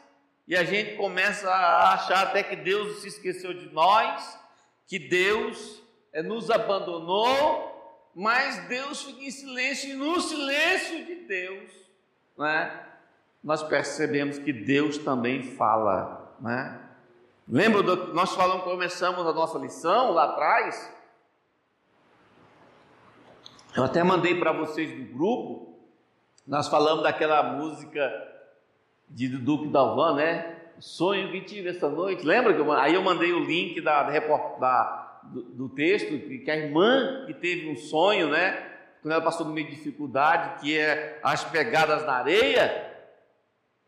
e 0.48 0.56
a 0.56 0.64
gente 0.64 0.96
começa 0.96 1.50
a 1.50 1.94
achar 1.94 2.28
até 2.28 2.44
que 2.44 2.56
Deus 2.56 3.02
se 3.02 3.08
esqueceu 3.08 3.54
de 3.54 3.70
nós, 3.70 4.38
que 4.86 5.00
Deus 5.00 5.82
é, 6.12 6.22
nos 6.22 6.52
abandonou, 6.52 8.12
mas 8.14 8.68
Deus 8.68 9.02
fica 9.02 9.24
em 9.24 9.32
silêncio, 9.32 9.90
e 9.90 9.94
no 9.94 10.22
silêncio 10.22 11.06
de 11.06 11.16
Deus, 11.16 11.72
né, 12.38 12.93
nós 13.44 13.62
percebemos 13.62 14.38
que 14.38 14.54
Deus 14.54 14.98
também 14.98 15.44
fala. 15.44 16.34
Né? 16.40 16.80
Lembra 17.48 17.84
do 17.84 17.98
que 17.98 18.14
nós 18.14 18.34
falamos, 18.34 18.64
começamos 18.64 19.28
a 19.28 19.34
nossa 19.34 19.60
lição 19.60 20.12
lá 20.12 20.26
atrás? 20.26 20.92
Eu 23.76 23.84
até 23.84 24.02
mandei 24.04 24.40
para 24.40 24.54
vocês 24.54 24.90
do 24.96 25.14
grupo, 25.14 25.78
nós 26.48 26.68
falamos 26.68 27.04
daquela 27.04 27.44
música 27.44 28.12
de 29.10 29.28
Duque 29.28 29.68
Dalvan, 29.68 30.16
né? 30.16 30.60
O 30.78 30.82
sonho 30.82 31.32
que 31.32 31.42
tive 31.42 31.70
essa 31.70 31.90
noite, 31.90 32.26
lembra 32.26 32.54
que 32.54 32.60
eu, 32.60 32.72
aí 32.72 32.94
eu 32.94 33.02
mandei 33.02 33.34
o 33.34 33.40
link 33.40 33.82
da, 33.82 34.04
da 34.04 35.20
do, 35.24 35.44
do 35.44 35.70
texto, 35.70 36.08
que 36.08 36.50
a 36.50 36.56
irmã 36.56 37.26
que 37.26 37.34
teve 37.34 37.70
um 37.70 37.76
sonho, 37.76 38.30
né? 38.30 38.72
Quando 39.02 39.14
ela 39.14 39.22
passou 39.22 39.46
no 39.46 39.54
meio 39.54 39.68
de 39.68 39.76
dificuldade, 39.76 40.62
que 40.62 40.78
é 40.78 41.20
as 41.24 41.44
pegadas 41.44 42.06
na 42.06 42.14
areia, 42.14 42.93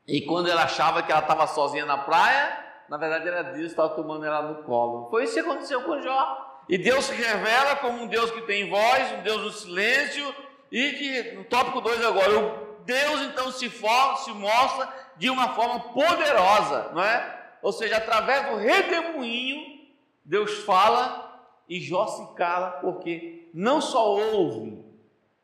e 0.08 0.22
quando 0.22 0.50
ela 0.50 0.64
achava 0.64 1.02
que 1.02 1.12
ela 1.12 1.22
estava 1.22 1.48
sozinha 1.48 1.86
na 1.86 1.98
praia, 1.98 2.64
na 2.88 2.98
verdade 2.98 3.28
era 3.28 3.44
Deus 3.44 3.58
que 3.58 3.66
estava 3.66 3.90
tomando 3.90 4.26
ela 4.26 4.42
no 4.42 4.64
colo. 4.64 5.10
Foi 5.10 5.24
isso 5.24 5.34
que 5.34 5.40
aconteceu 5.40 5.82
com 5.84 6.02
Jó. 6.02 6.64
E 6.70 6.78
Deus 6.78 7.06
se 7.06 7.14
revela 7.14 7.76
como 7.78 8.04
um 8.04 8.08
Deus 8.08 8.32
que 8.32 8.42
tem 8.42 8.70
voz, 8.70 9.12
um 9.14 9.24
Deus 9.24 9.42
do 9.42 9.52
silêncio, 9.52 10.34
e 10.72 10.92
que 10.94 11.32
no 11.34 11.44
tópico 11.46 11.82
2 11.82 12.04
agora, 12.06 12.40
o 12.40 12.84
Deus 12.84 13.22
então 13.22 13.52
se, 13.52 13.70
for, 13.70 14.18
se 14.18 14.32
mostra 14.32 14.88
de 15.18 15.30
uma 15.30 15.50
forma 15.50 15.80
poderosa, 15.80 16.92
não 16.94 17.04
é? 17.04 17.36
Ou 17.62 17.72
seja, 17.72 17.98
através 17.98 18.50
do 18.50 18.58
redemoinho, 18.58 19.80
Deus 20.24 20.64
fala 20.64 21.50
e 21.68 21.80
Jó 21.80 22.06
se 22.08 22.36
cala 22.36 22.72
porque 22.82 23.50
não 23.54 23.82
só 23.82 24.16
ouve, 24.16 24.84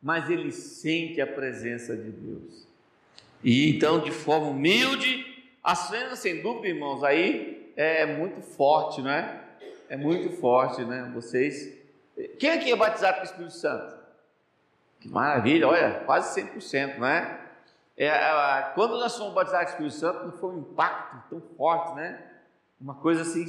mas 0.00 0.28
ele 0.30 0.52
sente 0.52 1.20
a 1.20 1.26
presença 1.26 1.96
de 1.96 2.10
Deus. 2.10 2.71
E 3.42 3.70
então, 3.70 4.00
de 4.00 4.10
forma 4.10 4.48
humilde, 4.48 5.26
a 5.62 5.74
cena, 5.74 6.14
sem 6.16 6.42
dúvida, 6.42 6.68
irmãos, 6.68 7.02
aí 7.02 7.72
é 7.76 8.06
muito 8.06 8.40
forte, 8.42 9.00
né? 9.00 9.40
É 9.88 9.96
muito 9.96 10.30
forte, 10.36 10.84
né? 10.84 11.10
Vocês. 11.14 11.76
Quem 12.38 12.50
aqui 12.50 12.70
é 12.70 12.76
batizado 12.76 13.16
com 13.16 13.22
o 13.22 13.24
Espírito 13.24 13.54
Santo? 13.54 13.96
Que 15.00 15.08
maravilha, 15.08 15.68
olha, 15.68 16.02
quase 16.06 16.40
100%, 16.40 16.98
né? 16.98 17.40
É, 17.96 18.06
é, 18.06 18.72
quando 18.74 18.98
nós 18.98 19.16
fomos 19.16 19.34
batizados 19.34 19.74
com 19.74 19.82
o 19.82 19.86
Espírito 19.86 20.14
Santo, 20.14 20.24
não 20.26 20.32
foi 20.38 20.50
um 20.54 20.58
impacto 20.60 21.28
tão 21.28 21.42
forte, 21.56 21.94
né? 21.96 22.22
Uma 22.80 22.94
coisa 22.94 23.22
assim 23.22 23.44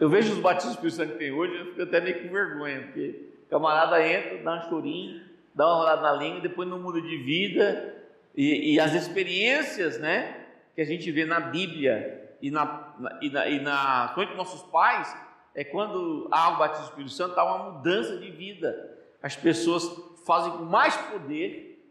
eu 0.00 0.08
vejo 0.08 0.32
os 0.32 0.38
batismos 0.38 0.76
que 0.78 0.86
o 0.86 0.88
Espírito 0.88 1.10
Santo 1.10 1.18
tem 1.18 1.30
hoje, 1.30 1.54
eu 1.54 1.66
fico 1.66 1.82
até 1.82 2.00
meio 2.00 2.22
com 2.22 2.32
vergonha, 2.32 2.80
porque 2.84 3.34
camarada 3.50 4.02
entra, 4.02 4.42
dá 4.42 4.54
um 4.54 4.68
chorinho, 4.70 5.20
dá 5.54 5.66
uma 5.66 5.74
rolada 5.76 6.00
na 6.00 6.12
língua, 6.12 6.40
depois 6.40 6.66
não 6.66 6.80
muda 6.80 7.02
de 7.02 7.18
vida, 7.18 7.99
e, 8.34 8.74
e 8.74 8.80
as 8.80 8.94
experiências, 8.94 9.98
né, 9.98 10.46
que 10.74 10.80
a 10.80 10.84
gente 10.84 11.10
vê 11.10 11.24
na 11.24 11.40
Bíblia 11.40 12.36
e 12.40 12.50
na, 12.50 12.94
e 13.20 13.30
na, 13.30 13.48
e 13.48 13.60
na 13.60 14.14
nossos 14.36 14.62
pais, 14.70 15.14
é 15.54 15.64
quando 15.64 16.28
há 16.30 16.50
o 16.50 16.58
batismo 16.58 16.84
do 16.84 16.88
Espírito 16.90 17.12
Santo, 17.12 17.38
há 17.38 17.44
uma 17.44 17.72
mudança 17.72 18.16
de 18.16 18.30
vida. 18.30 18.98
As 19.22 19.36
pessoas 19.36 19.84
fazem 20.24 20.52
com 20.52 20.64
mais 20.64 20.96
poder, 20.96 21.84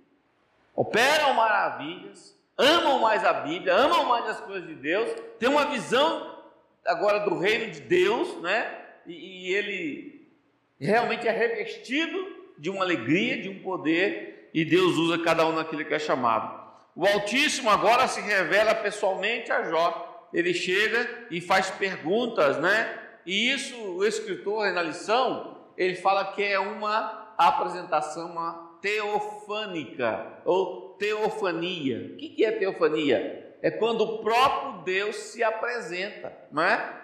operam 0.75 1.34
maravilhas, 1.34 2.36
amam 2.58 2.99
mais 2.99 3.23
a 3.23 3.34
Bíblia, 3.34 3.73
amam 3.73 4.06
mais 4.06 4.25
as 4.28 4.39
coisas 4.39 4.67
de 4.67 4.75
Deus, 4.75 5.10
têm 5.38 5.49
uma 5.49 5.65
visão 5.65 6.39
agora 6.86 7.19
do 7.19 7.38
reino 7.38 7.71
de 7.71 7.82
Deus, 7.82 8.41
né? 8.41 8.78
E, 9.06 9.49
e 9.49 9.54
ele 9.54 10.30
realmente 10.80 11.28
é 11.28 11.32
revestido 11.32 12.38
de 12.58 12.69
uma 12.69 12.84
alegria, 12.84 13.41
de 13.41 13.49
um 13.49 13.62
poder, 13.62 14.38
e 14.54 14.66
Deus 14.66 14.96
usa 14.96 15.18
cada 15.20 15.46
um 15.46 15.54
naquilo 15.54 15.86
que 15.86 15.94
é 15.94 16.00
chamado. 16.00 16.60
O 16.96 17.06
Altíssimo 17.06 17.70
agora 17.70 18.08
se 18.08 18.22
revela 18.22 18.76
pessoalmente 18.76 19.52
a 19.52 19.64
Jó. 19.70 20.28
Ele 20.34 20.54
chega 20.54 21.28
e 21.32 21.40
faz 21.40 21.70
perguntas, 21.70 22.58
né? 22.58 22.98
E 23.26 23.52
isso, 23.52 23.76
o 23.76 24.06
escritor 24.06 24.72
na 24.72 24.82
lição, 24.82 25.58
ele 25.78 25.96
fala 25.96 26.34
que 26.34 26.44
é 26.44 26.60
uma 26.60 27.34
apresentação, 27.38 28.32
uma 28.32 28.78
teofânica 28.82 30.42
ou 30.46 30.96
teofania. 31.00 32.12
O 32.14 32.18
que 32.18 32.44
é 32.44 32.52
teofania? 32.52 33.50
é 33.62 33.70
quando 33.70 34.02
o 34.02 34.18
próprio 34.20 34.84
Deus 34.84 35.16
se 35.16 35.44
apresenta, 35.44 36.32
não 36.52 36.64
é? 36.64 37.02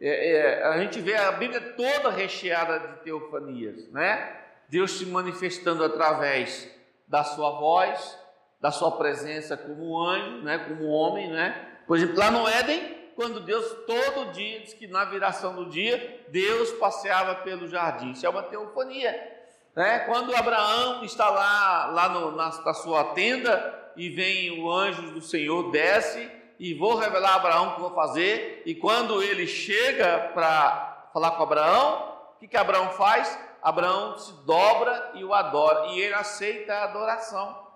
é, 0.00 0.32
é 0.32 0.64
a 0.64 0.78
gente 0.78 1.00
vê 1.00 1.14
a 1.14 1.32
Bíblia 1.32 1.60
toda 1.76 2.10
recheada 2.10 2.78
de 2.78 3.02
teofanias, 3.02 3.90
né? 3.90 4.36
Deus 4.68 4.98
se 4.98 5.06
manifestando 5.06 5.82
através 5.84 6.70
da 7.08 7.24
sua 7.24 7.50
voz, 7.52 8.18
da 8.60 8.70
sua 8.70 8.92
presença 8.92 9.56
como 9.56 9.98
anjo, 9.98 10.42
né? 10.42 10.58
Como 10.58 10.86
homem, 10.88 11.30
né? 11.30 11.66
Por 11.86 11.96
exemplo, 11.96 12.16
lá 12.16 12.30
no 12.30 12.46
Éden, 12.46 12.96
quando 13.16 13.40
Deus 13.40 13.66
todo 13.86 14.30
dia 14.32 14.60
diz 14.60 14.74
que 14.74 14.86
na 14.86 15.04
viração 15.06 15.54
do 15.54 15.68
dia 15.68 16.24
Deus 16.28 16.70
passeava 16.72 17.34
pelo 17.36 17.66
jardim, 17.66 18.12
isso 18.12 18.26
é 18.26 18.28
uma 18.28 18.42
teofania. 18.42 19.36
Né? 19.74 20.00
Quando 20.00 20.34
Abraão 20.34 21.04
está 21.04 21.28
lá, 21.28 21.86
lá 21.86 22.08
no, 22.08 22.30
na, 22.32 22.50
na 22.64 22.74
sua 22.74 23.04
tenda, 23.14 23.78
e 23.98 24.08
vem 24.08 24.62
o 24.62 24.70
anjo 24.70 25.10
do 25.10 25.20
Senhor, 25.20 25.72
desce 25.72 26.30
e 26.58 26.72
vou 26.72 26.94
revelar 26.94 27.32
a 27.32 27.34
Abraão 27.34 27.68
o 27.68 27.74
que 27.74 27.80
vou 27.80 27.94
fazer. 27.94 28.62
E 28.64 28.74
quando 28.74 29.20
ele 29.20 29.46
chega 29.46 30.30
para 30.32 31.10
falar 31.12 31.32
com 31.32 31.42
Abraão, 31.42 32.14
o 32.36 32.38
que, 32.38 32.46
que 32.46 32.56
Abraão 32.56 32.90
faz? 32.90 33.36
Abraão 33.62 34.16
se 34.18 34.32
dobra 34.44 35.12
e 35.14 35.24
o 35.24 35.34
adora, 35.34 35.88
e 35.88 36.00
ele 36.00 36.14
aceita 36.14 36.74
a 36.74 36.84
adoração. 36.84 37.66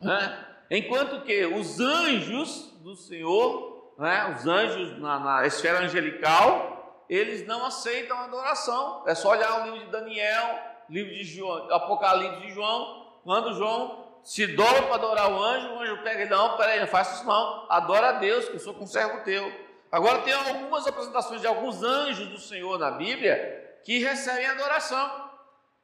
Né? 0.00 0.46
Enquanto 0.70 1.22
que 1.22 1.44
os 1.46 1.80
anjos 1.80 2.72
do 2.80 2.96
Senhor, 2.96 3.94
né, 3.98 4.34
os 4.36 4.46
anjos 4.46 4.98
na, 4.98 5.18
na 5.18 5.46
esfera 5.46 5.80
angelical, 5.80 7.04
eles 7.08 7.46
não 7.46 7.64
aceitam 7.64 8.16
a 8.16 8.24
adoração. 8.24 9.02
É 9.06 9.14
só 9.14 9.30
olhar 9.30 9.60
o 9.60 9.64
livro 9.64 9.80
de 9.80 9.92
Daniel, 9.92 10.58
livro 10.88 11.12
de 11.12 11.24
João, 11.24 11.72
Apocalipse 11.72 12.40
de 12.40 12.52
João, 12.52 13.06
quando 13.22 13.54
João 13.54 14.04
se 14.22 14.46
dobra 14.46 14.82
para 14.82 14.94
adorar 14.94 15.30
o 15.30 15.42
anjo, 15.42 15.68
o 15.74 15.80
anjo 15.80 16.02
pega 16.02 16.24
e 16.24 16.28
não, 16.28 16.56
peraí, 16.56 16.80
não 16.80 16.86
faça 16.86 17.16
isso 17.16 17.26
não, 17.26 17.66
adora 17.68 18.08
a 18.08 18.12
Deus, 18.12 18.48
que 18.48 18.54
eu 18.54 18.60
sou 18.60 18.74
conservo 18.74 19.22
teu. 19.22 19.52
Agora 19.92 20.22
tem 20.22 20.32
algumas 20.32 20.86
apresentações 20.86 21.40
de 21.40 21.46
alguns 21.46 21.82
anjos 21.82 22.28
do 22.28 22.38
Senhor 22.38 22.78
na 22.78 22.90
Bíblia 22.90 23.62
que 23.84 23.98
recebem 23.98 24.46
adoração. 24.46 25.30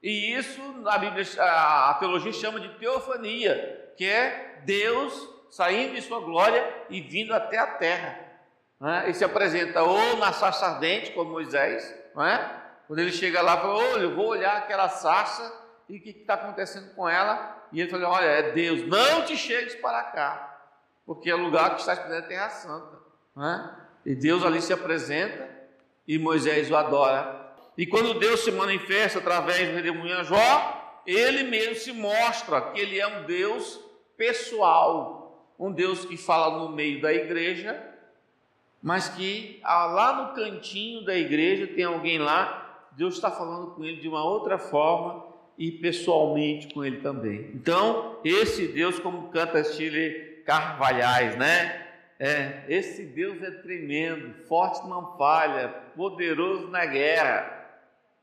E 0.03 0.35
isso 0.35 0.61
na 0.79 0.97
Bíblia 0.97 1.25
a 1.39 1.95
teologia 2.01 2.33
chama 2.33 2.59
de 2.59 2.71
teofania, 2.79 3.93
que 3.97 4.07
é 4.07 4.63
Deus 4.65 5.29
saindo 5.51 5.95
de 5.95 6.03
sua 6.03 6.21
glória 6.21 6.87
e 6.89 7.01
vindo 7.01 7.35
até 7.35 7.59
a 7.59 7.67
terra. 7.67 8.19
Né? 8.81 9.11
E 9.11 9.15
se 9.15 9.25
apresenta 9.25 9.83
ou 9.83 10.17
na 10.17 10.33
sarça 10.33 10.67
ardente, 10.67 11.13
como 11.13 11.33
Moisés, 11.33 11.95
né? 12.17 12.63
quando 12.87 13.01
ele 13.01 13.13
chega 13.13 13.43
lá 13.43 13.55
e 13.55 13.61
fala: 13.61 13.75
Olha, 13.75 14.03
eu 14.03 14.15
vou 14.15 14.29
olhar 14.29 14.57
aquela 14.57 14.89
sarça 14.89 15.53
e 15.89 15.99
o 15.99 16.03
que 16.03 16.11
está 16.11 16.35
acontecendo 16.35 16.95
com 16.95 17.07
ela? 17.07 17.67
E 17.71 17.81
ele 17.81 17.91
fala: 17.91 18.09
Olha, 18.09 18.25
é 18.25 18.53
Deus, 18.53 18.87
não 18.89 19.23
te 19.25 19.37
chegues 19.37 19.75
para 19.75 20.03
cá, 20.05 20.59
porque 21.05 21.31
é 21.31 21.35
lugar 21.35 21.75
que 21.75 21.81
está 21.81 21.93
esperando 21.93 22.25
a 22.25 22.29
terra 22.29 22.49
santa. 22.49 22.99
Né? 23.37 23.77
E 24.07 24.15
Deus 24.15 24.45
ali 24.45 24.63
se 24.63 24.73
apresenta 24.73 25.47
e 26.09 26.19
Moisés 26.19 26.71
o 26.71 26.77
adora. 26.77 27.40
E 27.77 27.87
quando 27.87 28.19
Deus 28.19 28.41
se 28.41 28.51
manifesta 28.51 29.19
através 29.19 29.69
do 29.69 29.75
redemoinho 29.75 30.25
Jó, 30.25 31.03
ele 31.07 31.45
mesmo 31.45 31.75
se 31.77 31.93
mostra 31.93 32.61
que 32.61 32.81
ele 32.81 32.99
é 32.99 33.07
um 33.07 33.25
Deus 33.25 33.81
pessoal, 34.17 35.55
um 35.59 35.73
Deus 35.73 36.05
que 36.05 36.17
fala 36.17 36.59
no 36.59 36.69
meio 36.71 37.01
da 37.01 37.13
igreja, 37.13 37.83
mas 38.83 39.09
que 39.09 39.61
ah, 39.63 39.87
lá 39.87 40.13
no 40.13 40.35
cantinho 40.35 41.05
da 41.05 41.15
igreja 41.15 41.67
tem 41.67 41.85
alguém 41.85 42.19
lá, 42.19 42.89
Deus 42.93 43.15
está 43.15 43.31
falando 43.31 43.73
com 43.73 43.85
ele 43.85 44.01
de 44.01 44.09
uma 44.09 44.25
outra 44.25 44.59
forma 44.59 45.25
e 45.57 45.71
pessoalmente 45.71 46.73
com 46.73 46.85
ele 46.85 46.99
também. 46.99 47.51
Então, 47.55 48.19
esse 48.25 48.69
Deus, 48.69 48.99
como 48.99 49.29
canta 49.29 49.63
Chile 49.65 50.43
Carvalhais, 50.47 51.37
né? 51.37 51.87
É, 52.19 52.65
esse 52.69 53.05
Deus 53.05 53.43
é 53.43 53.51
tremendo, 53.51 54.35
forte 54.47 54.87
não 54.87 55.17
falha, 55.17 55.69
poderoso 55.97 56.69
na 56.69 56.85
guerra 56.85 57.60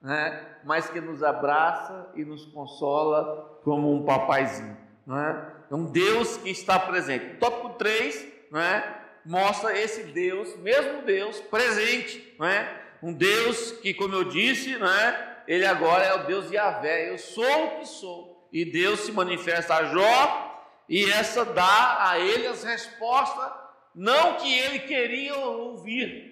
né? 0.01 0.45
mas 0.63 0.89
que 0.89 1.01
nos 1.01 1.23
abraça 1.23 2.11
e 2.15 2.23
nos 2.23 2.45
consola 2.45 3.59
como 3.63 3.93
um 3.93 4.05
papaizinho. 4.05 4.77
Né? 5.05 5.53
É 5.69 5.75
um 5.75 5.85
Deus 5.85 6.37
que 6.37 6.49
está 6.49 6.79
presente. 6.79 7.37
Tópico 7.37 7.69
3 7.77 8.27
né? 8.51 8.95
mostra 9.25 9.77
esse 9.77 10.03
Deus, 10.03 10.55
mesmo 10.57 11.03
Deus, 11.03 11.39
presente. 11.39 12.35
Né? 12.39 12.81
Um 13.01 13.13
Deus 13.13 13.71
que, 13.73 13.93
como 13.93 14.15
eu 14.15 14.23
disse, 14.23 14.77
né? 14.77 15.37
ele 15.47 15.65
agora 15.65 16.03
é 16.03 16.13
o 16.13 16.25
Deus 16.25 16.51
Yahvé. 16.51 17.09
Eu 17.09 17.17
sou 17.17 17.65
o 17.65 17.79
que 17.79 17.85
sou. 17.85 18.49
E 18.51 18.65
Deus 18.65 19.01
se 19.01 19.11
manifesta 19.11 19.75
a 19.75 19.83
Jó 19.85 20.47
e 20.89 21.09
essa 21.11 21.43
dá 21.43 22.09
a 22.09 22.19
ele 22.19 22.47
as 22.47 22.63
respostas, 22.63 23.51
não 23.93 24.35
que 24.35 24.57
ele 24.57 24.79
queria 24.79 25.35
ouvir, 25.35 26.26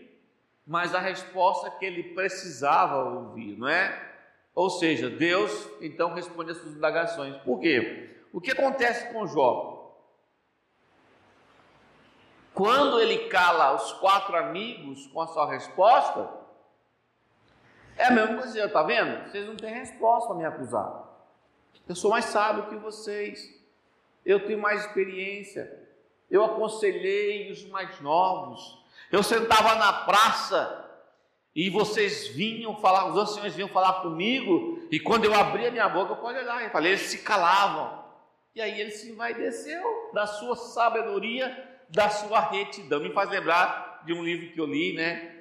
mas 0.65 0.95
a 0.95 0.99
resposta 0.99 1.69
que 1.71 1.85
ele 1.85 2.15
precisava 2.15 3.03
ouvir, 3.03 3.57
não 3.57 3.67
é? 3.67 4.13
Ou 4.53 4.69
seja, 4.69 5.09
Deus 5.09 5.69
então 5.81 6.13
responde 6.13 6.51
as 6.51 6.57
suas 6.57 6.75
indagações. 6.75 7.35
Por 7.43 7.59
quê? 7.59 8.17
O 8.31 8.41
que 8.41 8.51
acontece 8.51 9.11
com 9.11 9.27
Jó? 9.27 9.75
Quando 12.53 13.01
ele 13.01 13.27
cala 13.27 13.75
os 13.75 13.91
quatro 13.93 14.35
amigos 14.37 15.07
com 15.07 15.21
a 15.21 15.27
sua 15.27 15.51
resposta, 15.51 16.29
é 17.97 18.05
a 18.05 18.11
mesma 18.11 18.37
coisa, 18.37 18.65
está 18.65 18.81
vendo? 18.83 19.29
Vocês 19.29 19.45
não 19.45 19.57
têm 19.57 19.73
resposta 19.73 20.29
para 20.29 20.37
me 20.37 20.45
acusar. 20.45 21.05
Eu 21.87 21.95
sou 21.95 22.11
mais 22.11 22.25
sábio 22.25 22.67
que 22.67 22.77
vocês. 22.77 23.53
Eu 24.25 24.45
tenho 24.45 24.59
mais 24.59 24.85
experiência. 24.85 25.85
Eu 26.31 26.43
aconselhei 26.43 27.51
os 27.51 27.65
mais 27.67 27.99
novos. 27.99 28.84
Eu 29.11 29.23
sentava 29.23 29.75
na 29.75 29.93
praça 29.93 30.83
e 31.55 31.69
vocês 31.69 32.27
vinham 32.27 32.75
falar, 32.77 33.07
os 33.07 33.17
anciões 33.17 33.55
vinham 33.55 33.69
falar 33.69 34.01
comigo, 34.01 34.79
e 34.91 34.99
quando 34.99 35.23
eu 35.23 35.33
abria 35.33 35.71
minha 35.71 35.87
boca, 35.87 36.11
eu 36.11 36.17
pode 36.17 36.37
olhar, 36.37 36.61
eu 36.61 36.69
falei, 36.69 36.91
eles 36.91 37.03
se 37.03 37.19
calavam. 37.19 38.03
E 38.53 38.61
aí 38.61 38.79
ele 38.79 38.91
se 38.91 39.11
envaideceu 39.11 40.11
da 40.13 40.27
sua 40.27 40.55
sabedoria, 40.55 41.77
da 41.89 42.09
sua 42.09 42.39
retidão. 42.39 42.99
Me 42.99 43.13
faz 43.13 43.29
lembrar 43.29 44.03
de 44.05 44.13
um 44.13 44.23
livro 44.23 44.51
que 44.51 44.59
eu 44.59 44.65
li, 44.65 44.93
né? 44.93 45.33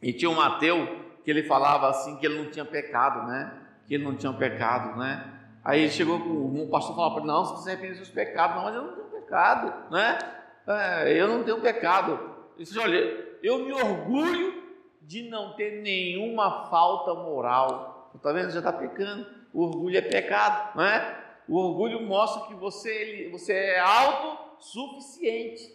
E 0.00 0.12
tinha 0.12 0.30
um 0.30 0.34
Mateu 0.34 1.04
que 1.24 1.30
ele 1.30 1.42
falava 1.44 1.88
assim 1.88 2.16
que 2.16 2.26
ele 2.26 2.42
não 2.42 2.50
tinha 2.50 2.64
pecado, 2.64 3.26
né? 3.26 3.52
Que 3.86 3.94
ele 3.94 4.04
não 4.04 4.14
tinha 4.14 4.32
pecado, 4.32 4.98
né? 4.98 5.30
Aí 5.64 5.90
chegou 5.90 6.20
com 6.20 6.28
um 6.28 6.68
pastor 6.68 6.94
falou 6.94 7.12
para 7.12 7.22
ele, 7.22 7.32
não, 7.32 7.44
você 7.44 7.62
se 7.62 7.68
arrepende 7.70 7.98
dos 7.98 8.08
seus 8.08 8.10
pecados, 8.10 8.56
não, 8.56 8.64
mas 8.64 8.74
eu 8.74 8.82
não 8.82 8.94
tenho 8.94 9.06
pecado, 9.06 9.90
né? 9.90 10.18
É, 10.66 11.12
eu 11.18 11.28
não 11.28 11.42
tenho 11.42 11.60
pecado. 11.60 12.33
Ele 12.56 12.64
disse: 12.64 12.78
Olha, 12.78 13.36
eu 13.42 13.58
me 13.58 13.72
orgulho 13.72 14.62
de 15.02 15.28
não 15.28 15.54
ter 15.54 15.82
nenhuma 15.82 16.68
falta 16.68 17.14
moral. 17.14 18.10
Está 18.14 18.32
vendo? 18.32 18.50
Já 18.50 18.60
está 18.60 18.72
pecando. 18.72 19.26
O 19.52 19.62
orgulho 19.62 19.96
é 19.96 20.00
pecado, 20.00 20.76
não 20.76 20.84
é? 20.84 21.24
O 21.46 21.58
orgulho 21.58 22.00
mostra 22.00 22.46
que 22.46 22.54
você, 22.54 23.28
você 23.30 23.52
é 23.52 23.78
autossuficiente. 23.78 25.72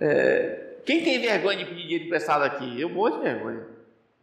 É? 0.00 0.04
É, 0.06 0.76
quem 0.84 1.04
tem 1.04 1.20
vergonha 1.20 1.58
de 1.58 1.64
pedir 1.66 1.82
dinheiro 1.82 2.04
emprestado 2.04 2.42
aqui? 2.42 2.80
Eu 2.80 2.88
morro 2.88 3.18
de 3.18 3.22
vergonha. 3.22 3.66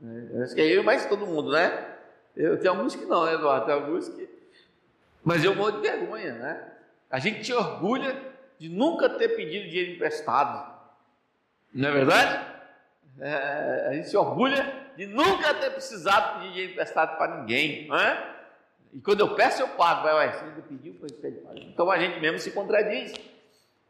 É, 0.03 0.43
acho 0.43 0.55
que 0.55 0.61
é 0.61 0.65
eu 0.65 0.83
mais 0.83 1.05
todo 1.05 1.25
mundo, 1.25 1.51
né? 1.51 1.95
Eu 2.35 2.59
tenho 2.59 2.73
alguns 2.73 2.95
que 2.95 3.05
não, 3.05 3.25
né, 3.25 3.33
Eduardo? 3.33 3.65
Tem 3.65 3.75
alguns 3.75 4.09
que. 4.09 4.29
Mas 5.23 5.43
eu 5.43 5.55
morro 5.55 5.73
de 5.73 5.81
vergonha, 5.81 6.33
né? 6.33 6.71
A 7.09 7.19
gente 7.19 7.41
te 7.41 7.53
orgulha 7.53 8.15
de 8.57 8.69
nunca 8.69 9.09
ter 9.09 9.29
pedido 9.29 9.69
dinheiro 9.69 9.91
emprestado. 9.93 10.71
Não 11.73 11.89
é 11.89 11.91
verdade? 11.91 12.45
É, 13.19 13.87
a 13.89 13.93
gente 13.93 14.09
se 14.09 14.17
orgulha 14.17 14.91
de 14.97 15.05
nunca 15.05 15.53
ter 15.53 15.69
precisado 15.71 16.39
pedir 16.39 16.49
dinheiro 16.49 16.71
emprestado 16.73 17.17
para 17.17 17.37
ninguém, 17.37 17.87
não 17.87 17.97
é? 17.97 18.35
E 18.93 18.99
quando 18.99 19.21
eu 19.21 19.35
peço, 19.35 19.61
eu 19.61 19.69
pago. 19.69 20.03
Vai, 20.03 20.13
vai, 20.13 20.39
ainda 20.43 20.61
pediu, 20.61 20.95
foi 20.99 21.09
pede 21.09 21.39
Então 21.67 21.89
a 21.89 21.97
gente 21.97 22.19
mesmo 22.19 22.39
se 22.39 22.51
contradiz. 22.51 23.13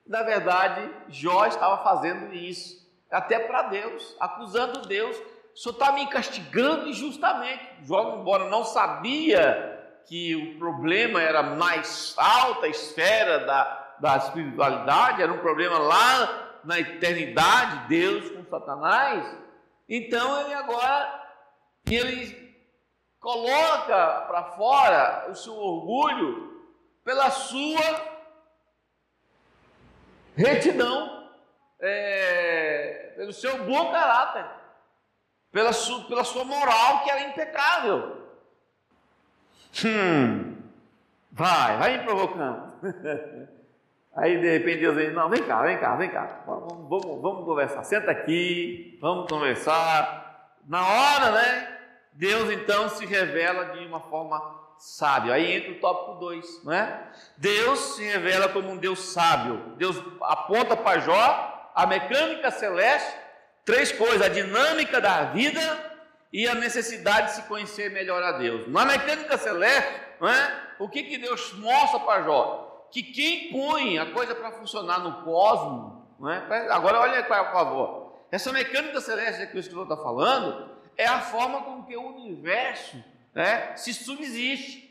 Na 0.05 0.23
verdade, 0.23 0.89
Jó 1.09 1.45
estava 1.45 1.83
fazendo 1.83 2.33
isso, 2.33 2.87
até 3.09 3.39
para 3.39 3.63
Deus, 3.63 4.15
acusando 4.19 4.87
Deus. 4.87 5.17
O 5.53 5.57
senhor 5.57 5.73
está 5.73 5.91
me 5.91 6.07
castigando 6.07 6.87
injustamente. 6.87 7.63
Jó, 7.83 8.19
embora 8.19 8.49
não 8.49 8.63
sabia 8.63 9.79
que 10.05 10.35
o 10.35 10.59
problema 10.59 11.21
era 11.21 11.41
mais 11.41 12.13
alta 12.17 12.67
esfera 12.67 13.39
da, 13.39 13.95
da 13.99 14.17
espiritualidade, 14.17 15.21
era 15.21 15.31
um 15.31 15.39
problema 15.39 15.77
lá 15.77 16.50
na 16.63 16.79
eternidade, 16.79 17.87
Deus 17.87 18.29
com 18.31 18.45
Satanás, 18.45 19.37
então 19.87 20.41
ele 20.41 20.53
agora 20.53 21.21
ele 21.85 22.41
coloca 23.19 24.21
para 24.27 24.43
fora 24.55 25.29
o 25.29 25.35
seu 25.35 25.53
orgulho 25.53 26.51
pela 27.03 27.29
sua 27.29 28.11
retidão, 30.35 31.29
é, 31.79 33.13
pelo 33.15 33.33
seu 33.33 33.63
bom 33.65 33.91
caráter, 33.91 34.45
pela 35.51 35.73
sua, 35.73 36.05
pela 36.05 36.23
sua 36.23 36.43
moral 36.43 37.03
que 37.03 37.11
era 37.11 37.21
impecável. 37.23 38.21
Hum, 39.85 40.57
vai, 41.31 41.77
vai 41.77 41.97
me 41.97 42.03
provocando. 42.03 42.71
Aí 44.15 44.39
de 44.39 44.57
repente 44.57 44.79
Deus 44.79 44.97
diz, 44.97 45.13
não, 45.13 45.29
vem 45.29 45.43
cá, 45.43 45.61
vem 45.61 45.77
cá, 45.77 45.95
vem 45.95 46.09
cá, 46.09 46.43
vamos, 46.45 46.89
vamos, 46.89 47.21
vamos 47.21 47.45
conversar, 47.45 47.83
senta 47.83 48.11
aqui, 48.11 48.97
vamos 49.01 49.27
conversar. 49.29 50.57
Na 50.67 50.85
hora, 50.85 51.31
né? 51.31 51.77
Deus 52.13 52.51
então 52.51 52.89
se 52.89 53.05
revela 53.05 53.73
de 53.73 53.85
uma 53.85 54.01
forma 54.01 54.61
sábia. 54.77 55.33
Aí 55.33 55.55
entra 55.55 55.71
o 55.71 55.79
tópico 55.79 56.19
2, 56.19 56.65
né? 56.65 57.07
Deus 57.37 57.79
se 57.95 58.03
revela 58.03 58.49
como 58.49 58.69
um 58.69 58.77
Deus 58.77 58.99
sábio. 58.99 59.75
Deus 59.77 60.01
aponta 60.21 60.75
para 60.75 60.99
Jó 60.99 61.71
a 61.73 61.85
mecânica 61.87 62.51
celeste, 62.51 63.15
três 63.63 63.91
coisas: 63.91 64.21
a 64.21 64.29
dinâmica 64.29 64.99
da 64.99 65.25
vida 65.25 65.61
e 66.33 66.47
a 66.47 66.55
necessidade 66.55 67.27
de 67.27 67.33
se 67.35 67.41
conhecer 67.43 67.89
melhor 67.91 68.21
a 68.21 68.33
Deus. 68.33 68.67
Na 68.67 68.85
mecânica 68.85 69.37
celeste, 69.37 70.01
né? 70.19 70.61
o 70.79 70.89
que, 70.89 71.03
que 71.03 71.17
Deus 71.17 71.53
mostra 71.53 71.99
para 71.99 72.23
Jó? 72.23 72.70
Que 72.91 73.01
quem 73.01 73.51
põe 73.51 73.97
a 73.97 74.11
coisa 74.11 74.35
para 74.35 74.51
funcionar 74.51 74.99
no 74.99 75.23
cosmos, 75.23 76.01
é? 76.29 76.71
agora 76.71 76.99
olha 76.99 77.23
por 77.23 77.35
favor, 77.51 78.13
essa 78.31 78.51
mecânica 78.51 79.01
celeste 79.01 79.47
que 79.47 79.57
o 79.57 79.59
escritor 79.59 79.83
está 79.83 79.97
falando 79.97 80.69
é 80.97 81.05
a 81.05 81.19
forma 81.19 81.61
com 81.61 81.83
que 81.83 81.95
o 81.95 82.15
universo 82.15 83.03
né, 83.33 83.75
se 83.75 83.93
subsiste. 83.93 84.89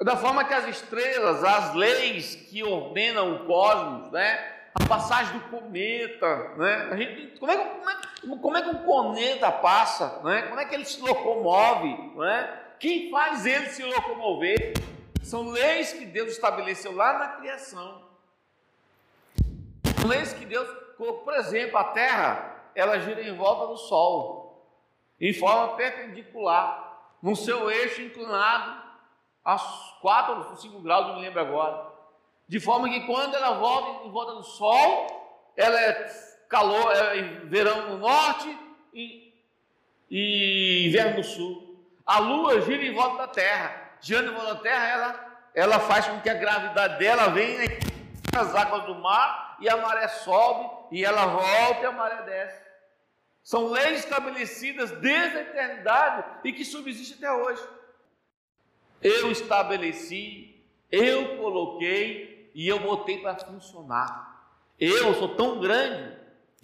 É 0.00 0.04
da 0.04 0.16
forma 0.16 0.44
que 0.44 0.52
as 0.52 0.66
estrelas, 0.66 1.44
as 1.44 1.74
leis 1.74 2.34
que 2.34 2.62
ordenam 2.62 3.36
o 3.36 3.46
cosmos, 3.46 4.10
né, 4.10 4.52
a 4.74 4.86
passagem 4.86 5.38
do 5.38 5.44
cometa, 5.48 6.48
né, 6.56 6.96
gente, 6.96 7.38
como, 7.38 7.52
é, 7.52 7.56
como, 7.56 7.90
é, 7.90 8.38
como 8.40 8.56
é 8.56 8.62
que 8.62 8.68
um 8.68 8.84
cometa 8.84 9.52
passa, 9.52 10.20
não 10.22 10.30
é? 10.30 10.42
como 10.42 10.58
é 10.58 10.64
que 10.64 10.74
ele 10.74 10.84
se 10.84 11.00
locomove, 11.00 12.12
é? 12.24 12.50
quem 12.78 13.10
faz 13.10 13.46
ele 13.46 13.66
se 13.66 13.82
locomover? 13.84 14.72
São 15.22 15.50
leis 15.50 15.92
que 15.92 16.04
Deus 16.04 16.32
estabeleceu 16.32 16.94
lá 16.94 17.18
na 17.18 17.28
criação. 17.28 18.02
Leis 20.06 20.32
que 20.32 20.44
Deus 20.44 20.68
colocou, 20.96 21.24
por 21.24 21.34
exemplo, 21.34 21.78
a 21.78 21.84
terra, 21.84 22.70
ela 22.74 22.98
gira 22.98 23.22
em 23.22 23.36
volta 23.36 23.66
do 23.66 23.76
sol, 23.76 24.66
em 25.20 25.32
forma 25.32 25.76
perpendicular, 25.76 27.00
no 27.22 27.36
seu 27.36 27.70
eixo 27.70 28.02
inclinado 28.02 28.82
a 29.44 29.58
4 30.00 30.50
ou 30.50 30.56
5 30.56 30.80
graus, 30.80 31.06
não 31.06 31.16
me 31.16 31.22
lembro 31.22 31.40
agora. 31.40 31.92
De 32.48 32.58
forma 32.60 32.88
que 32.88 33.06
quando 33.06 33.34
ela 33.34 33.52
volta 33.52 34.06
em 34.06 34.10
volta 34.10 34.34
do 34.34 34.42
sol, 34.42 35.52
ela 35.56 35.80
é 35.80 36.04
calor, 36.48 36.92
é 36.92 37.22
verão 37.44 37.90
no 37.90 37.98
norte 37.98 38.58
e, 38.92 39.32
e 40.10 40.88
inverno 40.88 41.18
no 41.18 41.24
sul. 41.24 41.80
A 42.04 42.18
lua 42.18 42.60
gira 42.60 42.84
em 42.84 42.92
volta 42.92 43.18
da 43.18 43.28
terra. 43.28 43.81
Da 44.08 44.54
terra, 44.56 44.88
ela, 44.88 45.38
ela 45.54 45.80
faz 45.80 46.08
com 46.08 46.20
que 46.20 46.28
a 46.28 46.34
gravidade 46.34 46.98
dela 46.98 47.28
venha 47.28 47.60
nas 48.32 48.52
águas 48.52 48.84
do 48.84 48.96
mar 48.96 49.56
e 49.60 49.68
a 49.68 49.76
maré 49.76 50.08
sobe 50.08 50.68
e 50.90 51.04
ela 51.04 51.26
volta 51.26 51.82
e 51.82 51.86
a 51.86 51.92
maré 51.92 52.22
desce. 52.22 52.62
São 53.44 53.68
leis 53.70 54.00
estabelecidas 54.00 54.90
desde 54.90 55.38
a 55.38 55.42
eternidade 55.42 56.24
e 56.44 56.52
que 56.52 56.64
subsistem 56.64 57.16
até 57.16 57.32
hoje. 57.32 57.62
Eu 59.00 59.30
estabeleci, 59.30 60.64
eu 60.90 61.36
coloquei 61.36 62.50
e 62.54 62.66
eu 62.66 62.80
botei 62.80 63.18
para 63.18 63.36
funcionar. 63.36 64.48
Eu 64.80 65.14
sou 65.14 65.36
tão 65.36 65.60
grande 65.60 66.16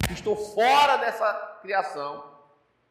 que 0.06 0.12
estou 0.12 0.34
fora 0.34 0.96
dessa 0.96 1.58
criação, 1.62 2.24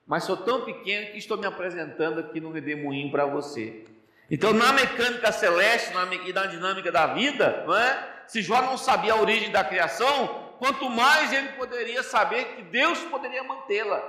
mas 0.05 0.23
sou 0.23 0.37
tão 0.37 0.63
pequeno 0.63 1.11
que 1.11 1.17
estou 1.17 1.37
me 1.37 1.45
apresentando 1.45 2.19
aqui 2.19 2.39
no 2.39 2.51
redemoinho 2.51 3.11
para 3.11 3.25
você. 3.25 3.85
Então, 4.29 4.53
na 4.53 4.73
mecânica 4.73 5.31
celeste 5.31 5.93
na, 5.93 6.05
e 6.13 6.33
na 6.33 6.45
dinâmica 6.47 6.91
da 6.91 7.07
vida, 7.07 7.63
não 7.65 7.75
é? 7.75 8.17
se 8.27 8.41
Jó 8.41 8.61
não 8.61 8.77
sabia 8.77 9.13
a 9.13 9.21
origem 9.21 9.51
da 9.51 9.63
criação, 9.63 10.53
quanto 10.59 10.89
mais 10.89 11.31
ele 11.31 11.49
poderia 11.53 12.03
saber 12.03 12.55
que 12.55 12.61
Deus 12.63 12.99
poderia 13.05 13.43
mantê-la. 13.43 14.03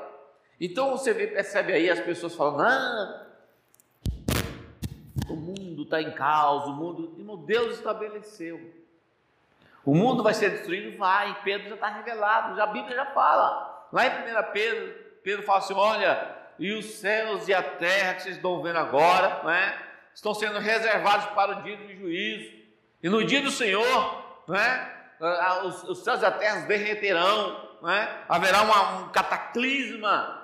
Então 0.60 0.90
você 0.90 1.14
vê, 1.14 1.28
percebe 1.28 1.72
aí 1.72 1.88
as 1.88 2.00
pessoas 2.00 2.34
falando: 2.34 2.62
ah, 2.62 3.26
o 5.28 5.36
mundo 5.36 5.84
está 5.84 6.02
em 6.02 6.10
caos, 6.12 6.66
o 6.66 6.72
mundo. 6.72 7.14
Irmão, 7.16 7.36
Deus 7.36 7.76
estabeleceu. 7.76 8.74
O 9.84 9.94
mundo 9.94 10.22
vai 10.22 10.34
ser 10.34 10.50
destruído? 10.50 10.98
Vai. 10.98 11.40
Pedro 11.44 11.68
já 11.68 11.74
está 11.76 11.88
revelado, 11.88 12.56
já 12.56 12.64
a 12.64 12.66
Bíblia 12.66 12.96
já 12.96 13.06
fala. 13.06 13.88
Lá 13.92 14.06
em 14.06 14.10
1 14.10 14.52
Pedro, 14.52 14.94
Pedro 15.22 15.42
fala 15.44 15.58
assim: 15.60 15.74
olha, 15.74 16.36
e 16.58 16.72
os 16.72 16.86
céus 16.86 17.46
e 17.46 17.54
a 17.54 17.62
terra 17.62 18.14
que 18.14 18.22
vocês 18.22 18.34
estão 18.34 18.60
vendo 18.60 18.78
agora, 18.78 19.42
não 19.44 19.50
é? 19.50 19.87
Estão 20.18 20.34
sendo 20.34 20.58
reservados 20.58 21.26
para 21.26 21.58
o 21.58 21.62
dia 21.62 21.76
do 21.76 21.94
juízo. 21.94 22.50
E 23.00 23.08
no 23.08 23.24
dia 23.24 23.40
do 23.40 23.52
Senhor, 23.52 24.42
né, 24.48 24.92
os, 25.62 25.84
os 25.84 25.98
céus 26.02 26.20
e 26.22 26.24
a 26.24 26.30
terra 26.32 26.66
derreterão, 26.66 27.78
né, 27.80 28.24
haverá 28.28 28.62
uma, 28.62 28.98
um 28.98 29.08
cataclisma. 29.10 30.42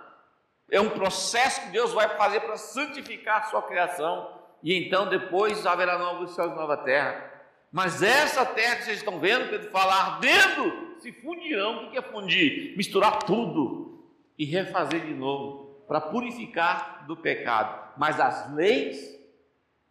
É 0.70 0.80
um 0.80 0.90
processo 0.90 1.60
que 1.62 1.66
Deus 1.70 1.92
vai 1.92 2.08
fazer 2.16 2.38
para 2.42 2.56
santificar 2.56 3.38
a 3.38 3.44
sua 3.46 3.62
criação. 3.62 4.40
E 4.62 4.78
então 4.78 5.08
depois 5.08 5.66
haverá 5.66 5.98
novos 5.98 6.36
céus 6.36 6.52
e 6.52 6.54
nova 6.54 6.76
terra. 6.76 7.32
Mas 7.72 8.00
essa 8.00 8.46
terra 8.46 8.76
que 8.76 8.84
vocês 8.84 8.98
estão 8.98 9.18
vendo, 9.18 9.50
Pedro 9.50 9.72
fala, 9.72 9.92
ardendo, 9.92 11.00
se 11.00 11.10
fundirão. 11.10 11.86
O 11.86 11.90
que 11.90 11.98
é 11.98 12.02
fundir? 12.02 12.76
Misturar 12.76 13.24
tudo 13.24 14.06
e 14.38 14.44
refazer 14.44 15.00
de 15.00 15.14
novo, 15.14 15.84
para 15.88 16.00
purificar 16.00 17.04
do 17.08 17.16
pecado. 17.16 17.92
Mas 17.96 18.20
as 18.20 18.54
leis 18.54 19.23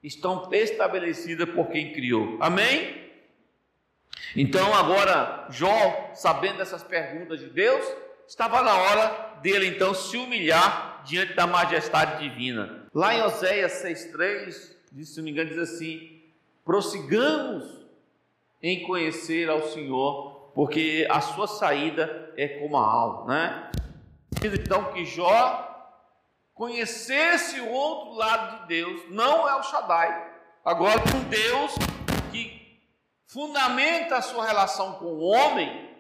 estão 0.04 0.50
estabelecidas 0.52 1.50
por 1.50 1.70
quem 1.70 1.94
criou. 1.94 2.38
Amém? 2.42 3.02
Então 4.36 4.74
agora 4.74 5.48
Jó, 5.50 6.12
sabendo 6.14 6.58
dessas 6.58 6.84
perguntas 6.84 7.40
de 7.40 7.50
Deus, 7.50 7.86
estava 8.28 8.62
na 8.62 8.76
hora 8.76 9.40
dele 9.42 9.68
então 9.68 9.94
se 9.94 10.18
humilhar 10.18 11.04
diante 11.06 11.34
da 11.34 11.48
majestade 11.48 12.28
divina. 12.28 12.88
Lá 12.94 13.16
em 13.16 13.22
Oséias 13.22 13.74
6:3, 13.84 14.76
se 15.04 15.18
não 15.18 15.24
me 15.24 15.32
engano, 15.32 15.50
diz 15.50 15.60
assim: 15.60 16.22
"Prossigamos 16.66 17.64
em 18.62 18.84
conhecer 18.84 19.50
ao 19.50 19.64
Senhor, 19.70 20.52
porque 20.54 21.08
a 21.10 21.22
sua 21.22 21.48
saída 21.48 22.32
é 22.36 22.48
como 22.48 22.78
a 22.78 22.86
alma", 22.86 23.26
né? 23.34 23.72
Então 24.44 24.92
que 24.92 25.06
Jó 25.06 25.73
conhecesse 26.54 27.60
o 27.60 27.70
outro 27.70 28.14
lado 28.14 28.62
de 28.62 28.68
Deus, 28.68 29.02
não 29.10 29.48
é 29.48 29.56
o 29.56 29.64
Shaddai. 29.64 30.34
Agora, 30.64 31.02
um 31.16 31.24
Deus 31.30 31.74
que 32.32 32.80
fundamenta 33.28 34.18
a 34.18 34.22
sua 34.22 34.46
relação 34.46 34.94
com 34.94 35.06
o 35.06 35.22
homem 35.22 35.98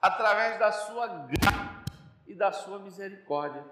através 0.00 0.58
da 0.58 0.70
sua 0.70 1.06
graça 1.06 1.84
e 2.26 2.34
da 2.34 2.52
sua 2.52 2.78
misericórdia. 2.78 3.64